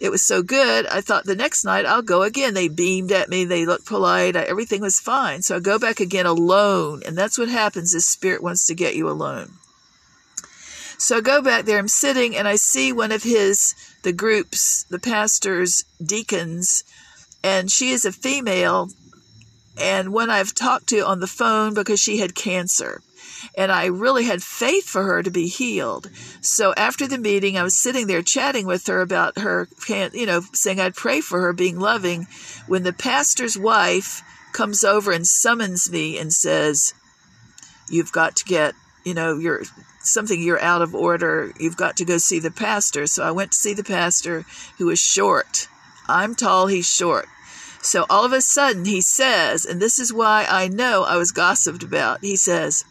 it 0.00 0.10
was 0.10 0.24
so 0.24 0.42
good, 0.42 0.86
I 0.86 1.02
thought 1.02 1.26
the 1.26 1.36
next 1.36 1.62
night 1.62 1.84
I'll 1.84 2.00
go 2.00 2.22
again. 2.22 2.54
They 2.54 2.68
beamed 2.68 3.12
at 3.12 3.28
me, 3.28 3.44
they 3.44 3.66
looked 3.66 3.84
polite, 3.84 4.34
everything 4.34 4.80
was 4.80 4.98
fine. 4.98 5.42
So 5.42 5.56
I 5.56 5.60
go 5.60 5.78
back 5.78 6.00
again 6.00 6.24
alone, 6.24 7.02
and 7.06 7.16
that's 7.16 7.38
what 7.38 7.48
happens 7.50 7.94
is 7.94 8.08
spirit 8.08 8.42
wants 8.42 8.66
to 8.66 8.74
get 8.74 8.96
you 8.96 9.10
alone. 9.10 9.52
So 10.96 11.18
I 11.18 11.20
go 11.20 11.42
back 11.42 11.66
there, 11.66 11.78
I'm 11.78 11.88
sitting, 11.88 12.34
and 12.34 12.48
I 12.48 12.56
see 12.56 12.92
one 12.92 13.12
of 13.12 13.22
his, 13.22 13.74
the 14.02 14.12
groups, 14.12 14.84
the 14.84 14.98
pastors, 14.98 15.84
deacons, 16.02 16.82
and 17.42 17.70
she 17.70 17.90
is 17.90 18.06
a 18.06 18.12
female, 18.12 18.88
and 19.78 20.12
one 20.12 20.30
I've 20.30 20.54
talked 20.54 20.88
to 20.88 21.06
on 21.06 21.20
the 21.20 21.26
phone 21.26 21.74
because 21.74 22.00
she 22.00 22.18
had 22.18 22.34
cancer 22.34 23.02
and 23.56 23.70
I 23.72 23.86
really 23.86 24.24
had 24.24 24.42
faith 24.42 24.84
for 24.84 25.02
her 25.02 25.22
to 25.22 25.30
be 25.30 25.48
healed. 25.48 26.10
So 26.40 26.74
after 26.76 27.06
the 27.06 27.18
meeting, 27.18 27.56
I 27.56 27.62
was 27.62 27.80
sitting 27.80 28.06
there 28.06 28.22
chatting 28.22 28.66
with 28.66 28.86
her 28.86 29.00
about 29.00 29.38
her, 29.38 29.68
you 29.88 30.26
know, 30.26 30.42
saying 30.52 30.80
I'd 30.80 30.94
pray 30.94 31.20
for 31.20 31.40
her 31.40 31.52
being 31.52 31.78
loving. 31.78 32.26
When 32.66 32.82
the 32.82 32.92
pastor's 32.92 33.58
wife 33.58 34.22
comes 34.52 34.84
over 34.84 35.12
and 35.12 35.26
summons 35.26 35.90
me 35.90 36.18
and 36.18 36.32
says, 36.32 36.94
You've 37.88 38.12
got 38.12 38.36
to 38.36 38.44
get, 38.44 38.74
you 39.04 39.14
know, 39.14 39.36
you're 39.36 39.64
something 40.00 40.40
you're 40.40 40.60
out 40.60 40.82
of 40.82 40.94
order. 40.94 41.52
You've 41.58 41.76
got 41.76 41.96
to 41.96 42.04
go 42.04 42.18
see 42.18 42.38
the 42.38 42.50
pastor. 42.50 43.06
So 43.06 43.24
I 43.24 43.32
went 43.32 43.52
to 43.52 43.58
see 43.58 43.74
the 43.74 43.84
pastor 43.84 44.44
who 44.78 44.86
was 44.86 45.00
short. 45.00 45.68
I'm 46.08 46.34
tall, 46.34 46.68
he's 46.68 46.88
short. 46.88 47.26
So 47.82 48.04
all 48.10 48.24
of 48.24 48.32
a 48.32 48.40
sudden 48.40 48.84
he 48.84 49.00
says, 49.00 49.64
and 49.64 49.80
this 49.80 49.98
is 49.98 50.12
why 50.12 50.46
I 50.48 50.68
know 50.68 51.04
I 51.04 51.16
was 51.16 51.32
gossiped 51.32 51.82
about, 51.82 52.20
he 52.20 52.36
says, 52.36 52.84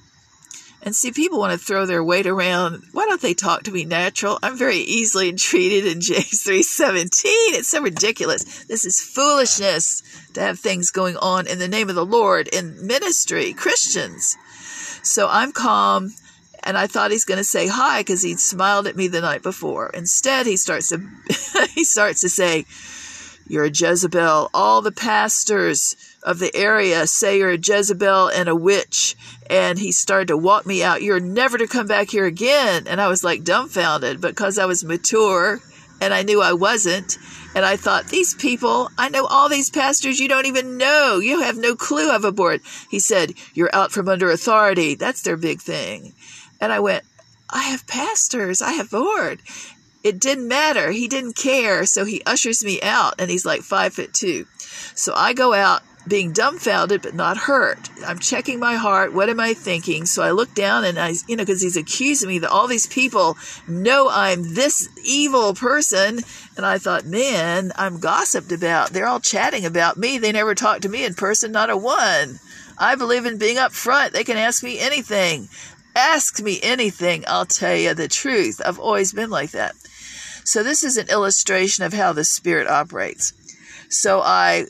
and 0.81 0.95
see, 0.95 1.11
people 1.11 1.39
want 1.39 1.51
to 1.51 1.63
throw 1.63 1.85
their 1.85 2.03
weight 2.03 2.25
around. 2.25 2.83
Why 2.93 3.05
don't 3.05 3.21
they 3.21 3.33
talk 3.33 3.63
to 3.63 3.71
me 3.71 3.83
natural? 3.83 4.39
I'm 4.41 4.57
very 4.57 4.77
easily 4.77 5.29
entreated 5.29 5.85
in 5.85 6.01
James 6.01 6.43
3:17. 6.43 7.09
It's 7.25 7.69
so 7.69 7.81
ridiculous. 7.81 8.63
This 8.65 8.85
is 8.85 9.01
foolishness 9.01 10.01
to 10.33 10.41
have 10.41 10.59
things 10.59 10.91
going 10.91 11.17
on 11.17 11.47
in 11.47 11.59
the 11.59 11.67
name 11.67 11.89
of 11.89 11.95
the 11.95 12.05
Lord 12.05 12.47
in 12.47 12.85
ministry, 12.85 13.53
Christians. 13.53 14.37
So 15.03 15.27
I'm 15.29 15.51
calm 15.51 16.11
and 16.63 16.77
I 16.77 16.87
thought 16.87 17.11
he's 17.11 17.25
going 17.25 17.37
to 17.37 17.43
say 17.43 17.67
hi 17.67 18.01
because 18.01 18.21
he'd 18.21 18.39
smiled 18.39 18.87
at 18.87 18.95
me 18.95 19.07
the 19.07 19.21
night 19.21 19.41
before. 19.41 19.89
Instead, 19.93 20.45
he 20.45 20.57
starts 20.57 20.89
to 20.89 21.01
he 21.75 21.83
starts 21.83 22.21
to 22.21 22.29
say, 22.29 22.65
"You're 23.49 23.65
a 23.65 23.71
Jezebel. 23.71 24.49
All 24.53 24.81
the 24.81 24.91
pastors 24.93 25.95
of 26.23 26.39
the 26.39 26.55
area 26.55 27.07
say 27.07 27.37
you're 27.37 27.49
a 27.49 27.57
Jezebel 27.57 28.29
and 28.29 28.47
a 28.47 28.55
witch. 28.55 29.15
And 29.49 29.79
he 29.79 29.91
started 29.91 30.27
to 30.29 30.37
walk 30.37 30.65
me 30.65 30.83
out. 30.83 31.01
You're 31.01 31.19
never 31.19 31.57
to 31.57 31.67
come 31.67 31.87
back 31.87 32.09
here 32.09 32.25
again. 32.25 32.85
And 32.87 33.01
I 33.01 33.07
was 33.07 33.23
like 33.23 33.43
dumbfounded 33.43 34.21
because 34.21 34.57
I 34.57 34.65
was 34.65 34.83
mature 34.83 35.59
and 36.01 36.13
I 36.13 36.23
knew 36.23 36.41
I 36.41 36.53
wasn't. 36.53 37.17
And 37.55 37.65
I 37.65 37.77
thought, 37.77 38.07
these 38.07 38.35
people, 38.35 38.91
I 38.97 39.09
know 39.09 39.25
all 39.25 39.49
these 39.49 39.71
pastors 39.71 40.19
you 40.19 40.27
don't 40.27 40.45
even 40.45 40.77
know. 40.77 41.17
You 41.17 41.41
have 41.41 41.57
no 41.57 41.75
clue 41.75 42.11
of 42.11 42.23
a 42.23 42.31
board. 42.31 42.61
He 42.89 42.99
said, 42.99 43.33
You're 43.53 43.73
out 43.73 43.91
from 43.91 44.07
under 44.07 44.29
authority. 44.29 44.95
That's 44.95 45.23
their 45.23 45.37
big 45.37 45.59
thing. 45.59 46.13
And 46.61 46.71
I 46.71 46.79
went, 46.79 47.03
I 47.49 47.63
have 47.63 47.87
pastors. 47.87 48.61
I 48.61 48.73
have 48.73 48.91
board. 48.91 49.41
It 50.03 50.19
didn't 50.19 50.47
matter. 50.47 50.91
He 50.91 51.07
didn't 51.07 51.35
care. 51.35 51.85
So 51.85 52.05
he 52.05 52.21
ushers 52.25 52.63
me 52.63 52.81
out 52.81 53.15
and 53.19 53.29
he's 53.29 53.45
like 53.45 53.61
five 53.61 53.93
foot 53.93 54.13
two. 54.13 54.45
So 54.95 55.13
I 55.13 55.33
go 55.33 55.53
out 55.53 55.81
being 56.07 56.31
dumbfounded 56.31 57.01
but 57.01 57.13
not 57.13 57.37
hurt. 57.37 57.89
I'm 58.05 58.19
checking 58.19 58.59
my 58.59 58.75
heart. 58.75 59.13
What 59.13 59.29
am 59.29 59.39
I 59.39 59.53
thinking? 59.53 60.05
So 60.05 60.23
I 60.23 60.31
look 60.31 60.53
down 60.55 60.83
and 60.85 60.97
I, 60.97 61.15
you 61.27 61.35
know, 61.35 61.43
because 61.43 61.61
he's 61.61 61.77
accusing 61.77 62.29
me 62.29 62.39
that 62.39 62.49
all 62.49 62.67
these 62.67 62.87
people 62.87 63.37
know 63.67 64.09
I'm 64.09 64.55
this 64.55 64.89
evil 65.05 65.53
person. 65.53 66.19
And 66.57 66.65
I 66.65 66.77
thought, 66.77 67.05
man, 67.05 67.71
I'm 67.75 67.99
gossiped 67.99 68.51
about. 68.51 68.89
They're 68.91 69.07
all 69.07 69.19
chatting 69.19 69.65
about 69.65 69.97
me. 69.97 70.17
They 70.17 70.31
never 70.31 70.55
talk 70.55 70.81
to 70.81 70.89
me 70.89 71.05
in 71.05 71.13
person, 71.13 71.51
not 71.51 71.69
a 71.69 71.77
one. 71.77 72.39
I 72.77 72.95
believe 72.95 73.25
in 73.25 73.37
being 73.37 73.57
up 73.57 73.73
front. 73.73 74.13
They 74.13 74.23
can 74.23 74.37
ask 74.37 74.63
me 74.63 74.79
anything. 74.79 75.49
Ask 75.95 76.41
me 76.41 76.59
anything. 76.63 77.25
I'll 77.27 77.45
tell 77.45 77.75
you 77.75 77.93
the 77.93 78.07
truth. 78.07 78.61
I've 78.65 78.79
always 78.79 79.11
been 79.11 79.29
like 79.29 79.51
that. 79.51 79.75
So 80.49 80.63
this 80.63 80.83
is 80.83 80.97
an 80.97 81.09
illustration 81.09 81.83
of 81.83 81.93
how 81.93 82.11
the 82.11 82.23
Spirit 82.23 82.67
operates. 82.67 83.33
So 83.87 84.19
I 84.19 84.65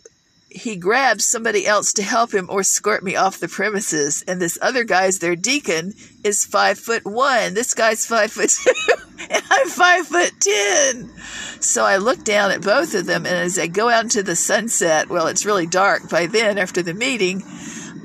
he 0.49 0.75
grabs 0.75 1.23
somebody 1.23 1.65
else 1.65 1.93
to 1.93 2.03
help 2.03 2.33
him 2.33 2.47
or 2.49 2.61
escort 2.61 3.01
me 3.01 3.15
off 3.15 3.39
the 3.39 3.47
premises. 3.47 4.21
And 4.27 4.41
this 4.41 4.59
other 4.61 4.83
guy's 4.83 5.19
their 5.19 5.37
deacon 5.37 5.93
is 6.21 6.43
five 6.43 6.77
foot 6.77 7.05
one. 7.05 7.53
This 7.53 7.73
guy's 7.73 8.05
five 8.05 8.29
foot 8.29 8.49
two, 8.49 8.73
and 9.29 9.41
I'm 9.49 9.69
five 9.69 10.05
foot 10.05 10.33
ten. 10.41 11.13
So 11.61 11.85
I 11.85 11.95
look 11.95 12.25
down 12.25 12.51
at 12.51 12.61
both 12.61 12.93
of 12.93 13.05
them, 13.05 13.25
and 13.25 13.35
as 13.35 13.55
they 13.55 13.69
go 13.69 13.87
out 13.87 14.03
into 14.03 14.21
the 14.21 14.35
sunset, 14.35 15.07
well, 15.07 15.27
it's 15.27 15.45
really 15.45 15.65
dark 15.65 16.09
by 16.09 16.25
then 16.25 16.57
after 16.57 16.83
the 16.83 16.93
meeting. 16.93 17.41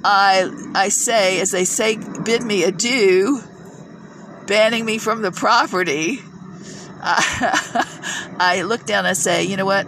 I 0.04 0.48
I 0.76 0.90
say, 0.90 1.40
as 1.40 1.50
they 1.50 1.64
say, 1.64 1.96
bid 1.96 2.44
me 2.44 2.62
adieu, 2.62 3.42
banning 4.46 4.84
me 4.84 4.98
from 4.98 5.22
the 5.22 5.32
property. 5.32 6.20
I, 7.04 8.36
I 8.40 8.62
look 8.62 8.86
down 8.86 9.00
and 9.00 9.08
I 9.08 9.12
say, 9.12 9.44
you 9.44 9.56
know 9.56 9.66
what? 9.66 9.86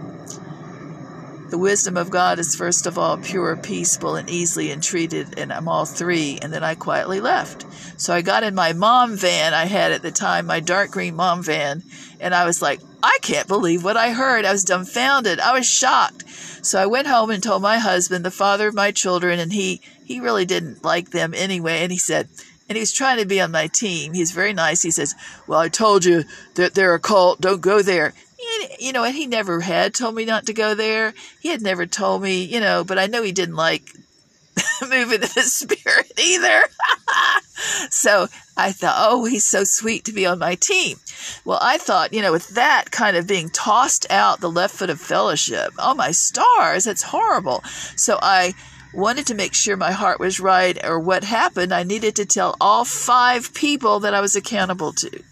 The 1.50 1.58
wisdom 1.58 1.96
of 1.96 2.10
God 2.10 2.38
is 2.38 2.56
first 2.56 2.86
of 2.86 2.98
all 2.98 3.16
pure, 3.18 3.56
peaceful, 3.56 4.16
and 4.16 4.28
easily 4.28 4.72
entreated, 4.72 5.38
and 5.38 5.52
I'm 5.52 5.68
all 5.68 5.86
three. 5.86 6.38
And 6.42 6.52
then 6.52 6.64
I 6.64 6.74
quietly 6.74 7.20
left. 7.20 7.64
So 8.00 8.12
I 8.12 8.20
got 8.20 8.42
in 8.42 8.54
my 8.54 8.72
mom 8.72 9.16
van 9.16 9.54
I 9.54 9.66
had 9.66 9.92
at 9.92 10.02
the 10.02 10.10
time, 10.10 10.46
my 10.46 10.58
dark 10.60 10.90
green 10.90 11.14
mom 11.14 11.42
van, 11.42 11.82
and 12.20 12.34
I 12.34 12.44
was 12.44 12.60
like, 12.60 12.80
I 13.02 13.18
can't 13.22 13.46
believe 13.46 13.84
what 13.84 13.96
I 13.96 14.10
heard. 14.10 14.44
I 14.44 14.52
was 14.52 14.64
dumbfounded. 14.64 15.38
I 15.38 15.52
was 15.52 15.66
shocked. 15.66 16.28
So 16.28 16.80
I 16.80 16.86
went 16.86 17.06
home 17.06 17.30
and 17.30 17.40
told 17.40 17.62
my 17.62 17.78
husband, 17.78 18.24
the 18.24 18.30
father 18.32 18.66
of 18.66 18.74
my 18.74 18.90
children, 18.90 19.38
and 19.38 19.52
he 19.52 19.80
he 20.04 20.18
really 20.18 20.44
didn't 20.44 20.84
like 20.84 21.10
them 21.10 21.32
anyway. 21.32 21.78
And 21.82 21.92
he 21.92 21.98
said, 21.98 22.28
and 22.68 22.76
he's 22.76 22.92
trying 22.92 23.18
to 23.18 23.26
be 23.26 23.40
on 23.40 23.50
my 23.50 23.66
team. 23.66 24.12
He's 24.12 24.32
very 24.32 24.52
nice. 24.52 24.82
He 24.82 24.90
says, 24.90 25.14
Well, 25.46 25.60
I 25.60 25.68
told 25.68 26.04
you 26.04 26.24
that 26.54 26.74
they're 26.74 26.94
a 26.94 27.00
cult. 27.00 27.40
Don't 27.40 27.60
go 27.60 27.82
there 27.82 28.12
you 28.78 28.92
know, 28.92 29.04
and 29.04 29.14
he 29.14 29.26
never 29.26 29.60
had 29.60 29.94
told 29.94 30.14
me 30.14 30.24
not 30.24 30.46
to 30.46 30.52
go 30.52 30.74
there. 30.74 31.14
He 31.40 31.48
had 31.48 31.62
never 31.62 31.86
told 31.86 32.22
me, 32.22 32.42
you 32.44 32.60
know, 32.60 32.84
but 32.84 32.98
I 32.98 33.06
know 33.06 33.22
he 33.22 33.32
didn't 33.32 33.56
like 33.56 33.90
moving 34.82 35.14
in 35.14 35.20
the 35.20 35.42
spirit 35.42 36.12
either. 36.18 36.62
so 37.90 38.28
I 38.56 38.72
thought, 38.72 38.96
oh, 38.98 39.24
he's 39.24 39.46
so 39.46 39.64
sweet 39.64 40.04
to 40.04 40.12
be 40.12 40.26
on 40.26 40.38
my 40.38 40.54
team. 40.54 40.98
Well, 41.44 41.58
I 41.62 41.78
thought, 41.78 42.12
you 42.12 42.22
know, 42.22 42.32
with 42.32 42.48
that 42.50 42.90
kind 42.90 43.16
of 43.16 43.26
being 43.26 43.50
tossed 43.50 44.06
out 44.10 44.40
the 44.40 44.50
left 44.50 44.76
foot 44.76 44.90
of 44.90 45.00
fellowship, 45.00 45.72
oh 45.78 45.94
my 45.94 46.10
stars, 46.10 46.84
that's 46.84 47.02
horrible. 47.02 47.62
So 47.96 48.18
I 48.20 48.54
wanted 48.96 49.26
to 49.26 49.34
make 49.34 49.54
sure 49.54 49.76
my 49.76 49.92
heart 49.92 50.18
was 50.18 50.40
right 50.40 50.82
or 50.84 50.98
what 50.98 51.24
happened. 51.24 51.72
I 51.72 51.82
needed 51.82 52.16
to 52.16 52.26
tell 52.26 52.56
all 52.60 52.84
five 52.84 53.52
people 53.54 54.00
that 54.00 54.14
I 54.14 54.20
was 54.20 54.34
accountable 54.34 54.92
to 54.94 55.22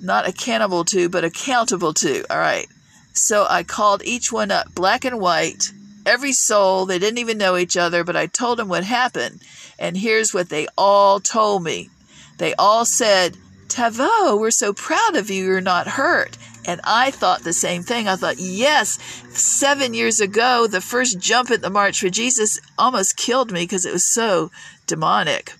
not 0.00 0.28
accountable 0.28 0.84
to, 0.86 1.08
but 1.08 1.24
accountable 1.24 1.94
to. 1.94 2.24
All 2.30 2.38
right. 2.38 2.68
So 3.12 3.46
I 3.48 3.62
called 3.62 4.04
each 4.04 4.30
one 4.30 4.50
up, 4.50 4.74
black 4.74 5.04
and 5.04 5.20
white, 5.20 5.72
every 6.04 6.32
soul. 6.32 6.86
They 6.86 6.98
didn't 6.98 7.18
even 7.18 7.38
know 7.38 7.56
each 7.56 7.76
other, 7.76 8.04
but 8.04 8.16
I 8.16 8.26
told 8.26 8.58
them 8.58 8.68
what 8.68 8.84
happened. 8.84 9.42
And 9.78 9.96
here's 9.96 10.34
what 10.34 10.48
they 10.48 10.66
all 10.76 11.20
told 11.20 11.62
me. 11.62 11.90
They 12.38 12.54
all 12.54 12.84
said, 12.84 13.36
Taveau, 13.68 14.38
we're 14.38 14.50
so 14.50 14.72
proud 14.72 15.16
of 15.16 15.30
you. 15.30 15.44
You're 15.44 15.60
not 15.60 15.88
hurt. 15.88 16.36
And 16.66 16.80
I 16.84 17.12
thought 17.12 17.44
the 17.44 17.52
same 17.52 17.82
thing. 17.82 18.08
I 18.08 18.16
thought, 18.16 18.38
yes, 18.38 18.98
seven 19.30 19.94
years 19.94 20.20
ago, 20.20 20.66
the 20.66 20.80
first 20.80 21.20
jump 21.20 21.50
at 21.50 21.62
the 21.62 21.70
March 21.70 22.00
for 22.00 22.10
Jesus 22.10 22.60
almost 22.76 23.16
killed 23.16 23.52
me 23.52 23.62
because 23.62 23.86
it 23.86 23.92
was 23.92 24.04
so 24.04 24.50
demonic. 24.86 25.54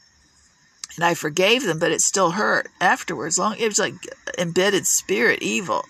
And 0.97 1.05
I 1.05 1.15
forgave 1.15 1.63
them, 1.65 1.79
but 1.79 1.93
it 1.93 2.01
still 2.01 2.33
hurt 2.33 2.69
afterwards. 2.81 3.39
Long 3.39 3.57
it 3.59 3.69
was 3.69 3.79
like 3.79 3.95
embedded 4.39 4.87
spirit 4.87 5.43
evil. 5.43 5.85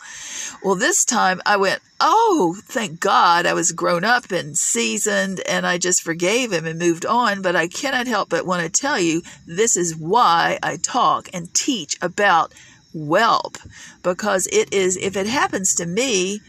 Well, 0.62 0.74
this 0.74 1.04
time 1.04 1.40
I 1.46 1.56
went, 1.56 1.80
oh, 2.00 2.56
thank 2.64 2.98
God 2.98 3.46
I 3.46 3.54
was 3.54 3.70
grown 3.70 4.04
up 4.04 4.32
and 4.32 4.58
seasoned, 4.58 5.40
and 5.46 5.64
I 5.64 5.78
just 5.78 6.02
forgave 6.02 6.52
him 6.52 6.66
and 6.66 6.78
moved 6.78 7.06
on. 7.06 7.40
But 7.40 7.54
I 7.54 7.68
cannot 7.68 8.08
help 8.08 8.28
but 8.30 8.46
want 8.46 8.62
to 8.64 8.80
tell 8.80 8.98
you 8.98 9.22
this 9.46 9.76
is 9.76 9.96
why 9.96 10.58
I 10.62 10.76
talk 10.76 11.28
and 11.32 11.54
teach 11.54 11.96
about 12.02 12.52
whelp. 12.96 13.58
Because 14.02 14.48
it 14.48 14.72
is 14.72 14.96
if 14.96 15.16
it 15.16 15.26
happens 15.26 15.74
to 15.76 15.86
me 15.86 16.40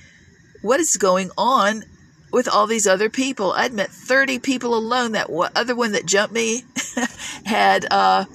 what 0.61 0.79
is 0.79 0.97
going 0.97 1.29
on 1.37 1.83
with 2.31 2.47
all 2.47 2.67
these 2.67 2.87
other 2.87 3.09
people? 3.09 3.51
I'd 3.51 3.73
met 3.73 3.89
30 3.89 4.39
people 4.39 4.75
alone 4.75 5.11
that 5.11 5.29
other 5.55 5.75
one 5.75 5.91
that 5.91 6.05
jumped 6.05 6.33
me 6.33 6.63
had 7.45 7.85
uh, 7.91 8.25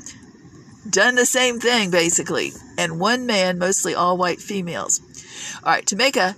done 0.88 1.14
the 1.14 1.26
same 1.26 1.58
thing 1.58 1.90
basically. 1.90 2.52
And 2.78 3.00
one 3.00 3.26
man 3.26 3.58
mostly 3.58 3.94
all 3.94 4.16
white 4.16 4.40
females. 4.40 5.00
All 5.64 5.72
right 5.72 5.86
to 5.86 5.96
make 5.96 6.16
a 6.16 6.36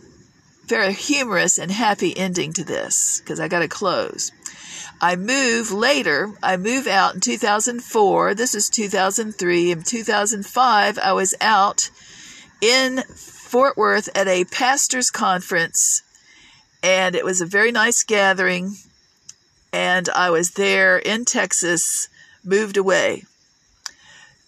very 0.67 0.93
humorous 0.93 1.59
and 1.59 1.71
happy 1.71 2.17
ending 2.17 2.53
to 2.53 2.65
this 2.65 3.21
because 3.21 3.39
i 3.39 3.49
got 3.49 3.59
to 3.61 3.69
close 3.69 4.33
I 5.05 5.17
move 5.17 5.71
later. 5.71 6.33
I 6.43 6.57
move 6.57 6.87
out 6.87 7.15
in 7.15 7.21
2004. 7.21 8.35
This 8.35 8.55
is 8.55 8.71
2003. 8.71 9.71
In 9.71 9.83
2005, 9.83 10.99
I 10.99 11.13
was 11.13 11.35
out 11.43 11.91
in 12.63 13.03
Fort 13.15 13.77
Worth 13.77 14.09
at 14.17 14.29
a 14.29 14.47
pastor's 14.47 15.11
conference, 15.11 16.03
and 16.83 17.15
it 17.15 17.23
was 17.23 17.43
a 17.43 17.47
very 17.47 17.71
nice 17.71 18.03
gathering. 18.03 18.77
And 19.75 20.09
I 20.09 20.31
was 20.31 20.53
there 20.53 20.97
in 20.97 21.27
Texas, 21.27 22.09
moved 22.43 22.79
away. 22.79 23.25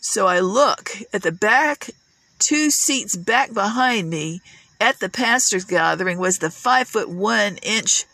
So 0.00 0.26
I 0.26 0.40
look 0.40 0.90
at 1.12 1.20
the 1.20 1.32
back, 1.32 1.90
two 2.38 2.70
seats 2.70 3.14
back 3.14 3.52
behind 3.52 4.08
me 4.08 4.40
at 4.80 5.00
the 5.00 5.10
pastor's 5.10 5.66
gathering 5.66 6.16
was 6.16 6.38
the 6.38 6.50
five 6.50 6.88
foot 6.88 7.10
one 7.10 7.58
inch 7.58 8.06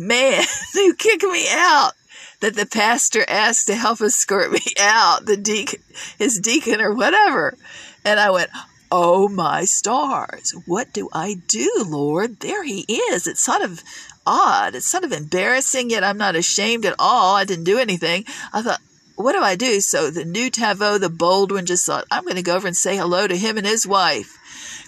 man 0.00 0.42
who 0.72 0.94
kicked 0.94 1.22
me 1.22 1.46
out 1.50 1.92
that 2.40 2.56
the 2.56 2.66
pastor 2.66 3.24
asked 3.28 3.66
to 3.66 3.76
help 3.76 4.00
escort 4.00 4.50
me 4.50 4.60
out, 4.80 5.26
the 5.26 5.36
deacon, 5.36 5.80
his 6.18 6.40
deacon 6.40 6.80
or 6.80 6.94
whatever. 6.94 7.56
And 8.04 8.18
I 8.18 8.30
went, 8.30 8.50
Oh 8.92 9.28
my 9.28 9.66
stars, 9.66 10.52
what 10.66 10.92
do 10.92 11.08
I 11.12 11.36
do, 11.46 11.70
Lord? 11.86 12.40
There 12.40 12.64
he 12.64 12.80
is. 12.88 13.28
It's 13.28 13.40
sort 13.44 13.62
of 13.62 13.84
odd. 14.26 14.74
It's 14.74 14.90
sort 14.90 15.04
of 15.04 15.12
embarrassing, 15.12 15.90
yet 15.90 16.02
I'm 16.02 16.18
not 16.18 16.34
ashamed 16.34 16.84
at 16.84 16.96
all. 16.98 17.36
I 17.36 17.44
didn't 17.44 17.64
do 17.64 17.78
anything. 17.78 18.24
I 18.52 18.62
thought, 18.62 18.80
what 19.14 19.34
do 19.34 19.42
I 19.42 19.54
do? 19.54 19.80
So 19.80 20.10
the 20.10 20.24
new 20.24 20.50
Taveau, 20.50 20.98
the 20.98 21.08
bold 21.08 21.52
one, 21.52 21.66
just 21.66 21.86
thought, 21.86 22.06
I'm 22.10 22.24
going 22.24 22.34
to 22.34 22.42
go 22.42 22.56
over 22.56 22.66
and 22.66 22.76
say 22.76 22.96
hello 22.96 23.28
to 23.28 23.36
him 23.36 23.58
and 23.58 23.66
his 23.66 23.86
wife 23.86 24.39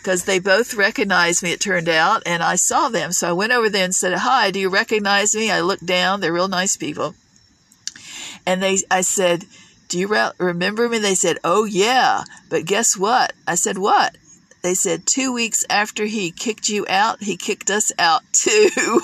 because 0.02 0.24
they 0.24 0.40
both 0.40 0.74
recognized 0.74 1.44
me, 1.44 1.52
it 1.52 1.60
turned 1.60 1.88
out, 1.88 2.24
and 2.26 2.42
I 2.42 2.56
saw 2.56 2.88
them. 2.88 3.12
So 3.12 3.28
I 3.28 3.32
went 3.32 3.52
over 3.52 3.70
there 3.70 3.84
and 3.84 3.94
said, 3.94 4.18
Hi, 4.18 4.50
do 4.50 4.58
you 4.58 4.68
recognize 4.68 5.32
me? 5.34 5.48
I 5.48 5.60
looked 5.60 5.86
down. 5.86 6.20
They're 6.20 6.32
real 6.32 6.48
nice 6.48 6.76
people. 6.76 7.14
And 8.44 8.60
they, 8.60 8.78
I 8.90 9.02
said, 9.02 9.44
Do 9.88 10.00
you 10.00 10.08
re- 10.08 10.32
remember 10.38 10.88
me? 10.88 10.98
They 10.98 11.14
said, 11.14 11.38
Oh, 11.44 11.64
yeah. 11.64 12.24
But 12.48 12.64
guess 12.64 12.96
what? 12.96 13.32
I 13.46 13.54
said, 13.54 13.78
What? 13.78 14.16
They 14.62 14.74
said, 14.74 15.06
Two 15.06 15.32
weeks 15.32 15.64
after 15.70 16.06
he 16.06 16.32
kicked 16.32 16.68
you 16.68 16.84
out, 16.88 17.22
he 17.22 17.36
kicked 17.36 17.70
us 17.70 17.92
out 17.96 18.22
too. 18.32 18.68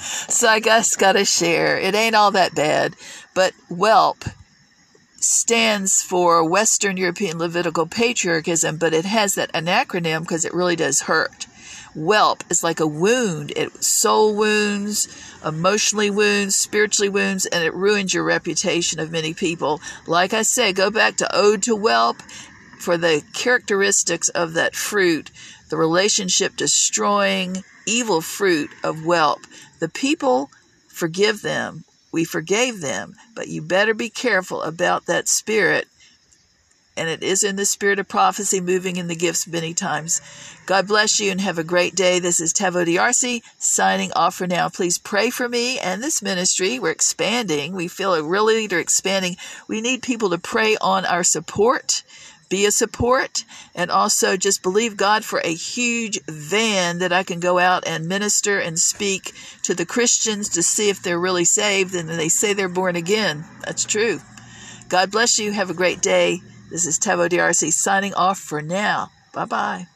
so 0.00 0.48
I 0.48 0.58
guess 0.62 0.96
gotta 0.96 1.26
share. 1.26 1.78
It 1.78 1.94
ain't 1.94 2.14
all 2.14 2.30
that 2.30 2.54
bad. 2.54 2.96
But 3.34 3.52
whelp 3.68 4.24
stands 5.24 6.02
for 6.02 6.48
Western 6.48 6.96
European 6.96 7.38
Levitical 7.38 7.86
Patriarchism, 7.86 8.76
but 8.76 8.94
it 8.94 9.04
has 9.04 9.34
that 9.34 9.50
an 9.54 9.66
acronym 9.66 10.20
because 10.20 10.44
it 10.44 10.54
really 10.54 10.76
does 10.76 11.02
hurt. 11.02 11.46
Whelp 11.94 12.42
is 12.50 12.62
like 12.62 12.80
a 12.80 12.86
wound. 12.86 13.52
It 13.54 13.84
soul 13.84 14.34
wounds, 14.34 15.08
emotionally 15.44 16.10
wounds, 16.10 16.56
spiritually 16.56 17.08
wounds, 17.08 17.46
and 17.46 17.62
it 17.62 17.74
ruins 17.74 18.14
your 18.14 18.24
reputation 18.24 18.98
of 18.98 19.12
many 19.12 19.34
people. 19.34 19.80
Like 20.06 20.32
I 20.32 20.42
said, 20.42 20.76
go 20.76 20.90
back 20.90 21.16
to 21.18 21.36
Ode 21.36 21.62
to 21.64 21.76
Whelp 21.76 22.22
for 22.78 22.96
the 22.96 23.22
characteristics 23.32 24.28
of 24.30 24.54
that 24.54 24.74
fruit, 24.74 25.30
the 25.68 25.76
relationship 25.76 26.56
destroying 26.56 27.62
evil 27.86 28.20
fruit 28.20 28.70
of 28.82 29.04
whelp. 29.04 29.40
The 29.78 29.88
people 29.88 30.50
forgive 30.88 31.42
them 31.42 31.84
we 32.12 32.24
forgave 32.24 32.80
them, 32.80 33.16
but 33.34 33.48
you 33.48 33.62
better 33.62 33.94
be 33.94 34.10
careful 34.10 34.62
about 34.62 35.06
that 35.06 35.28
spirit. 35.28 35.88
And 36.94 37.08
it 37.08 37.22
is 37.22 37.42
in 37.42 37.56
the 37.56 37.64
spirit 37.64 37.98
of 37.98 38.06
prophecy, 38.06 38.60
moving 38.60 38.96
in 38.96 39.06
the 39.06 39.16
gifts 39.16 39.46
many 39.46 39.72
times. 39.72 40.20
God 40.66 40.86
bless 40.86 41.18
you 41.18 41.30
and 41.30 41.40
have 41.40 41.56
a 41.56 41.64
great 41.64 41.94
day. 41.94 42.18
This 42.18 42.38
is 42.38 42.52
Taveau 42.52 42.84
D'Arcy 42.84 43.42
signing 43.58 44.12
off 44.12 44.34
for 44.34 44.46
now. 44.46 44.68
Please 44.68 44.98
pray 44.98 45.30
for 45.30 45.48
me 45.48 45.78
and 45.78 46.02
this 46.02 46.20
ministry. 46.20 46.78
We're 46.78 46.90
expanding. 46.90 47.72
We 47.72 47.88
feel 47.88 48.12
a 48.12 48.22
real 48.22 48.44
leader 48.44 48.78
expanding. 48.78 49.38
We 49.66 49.80
need 49.80 50.02
people 50.02 50.28
to 50.30 50.38
pray 50.38 50.76
on 50.82 51.06
our 51.06 51.24
support 51.24 52.02
be 52.52 52.66
a 52.66 52.70
support 52.70 53.46
and 53.74 53.90
also 53.90 54.36
just 54.36 54.62
believe 54.62 54.94
God 54.94 55.24
for 55.24 55.40
a 55.40 55.54
huge 55.54 56.20
van 56.26 56.98
that 56.98 57.10
I 57.10 57.22
can 57.22 57.40
go 57.40 57.58
out 57.58 57.86
and 57.86 58.06
minister 58.06 58.58
and 58.58 58.78
speak 58.78 59.32
to 59.62 59.74
the 59.74 59.86
Christians 59.86 60.50
to 60.50 60.62
see 60.62 60.90
if 60.90 61.02
they're 61.02 61.18
really 61.18 61.46
saved 61.46 61.94
and 61.94 62.10
they 62.10 62.28
say 62.28 62.52
they're 62.52 62.68
born 62.68 62.94
again. 62.94 63.46
That's 63.64 63.84
true. 63.84 64.20
God 64.90 65.10
bless 65.10 65.38
you. 65.38 65.52
Have 65.52 65.70
a 65.70 65.74
great 65.74 66.02
day. 66.02 66.42
This 66.70 66.84
is 66.84 66.98
Taveau 66.98 67.30
D'Arcy 67.30 67.70
signing 67.70 68.12
off 68.12 68.38
for 68.38 68.60
now. 68.60 69.10
Bye 69.32 69.46
bye. 69.46 69.91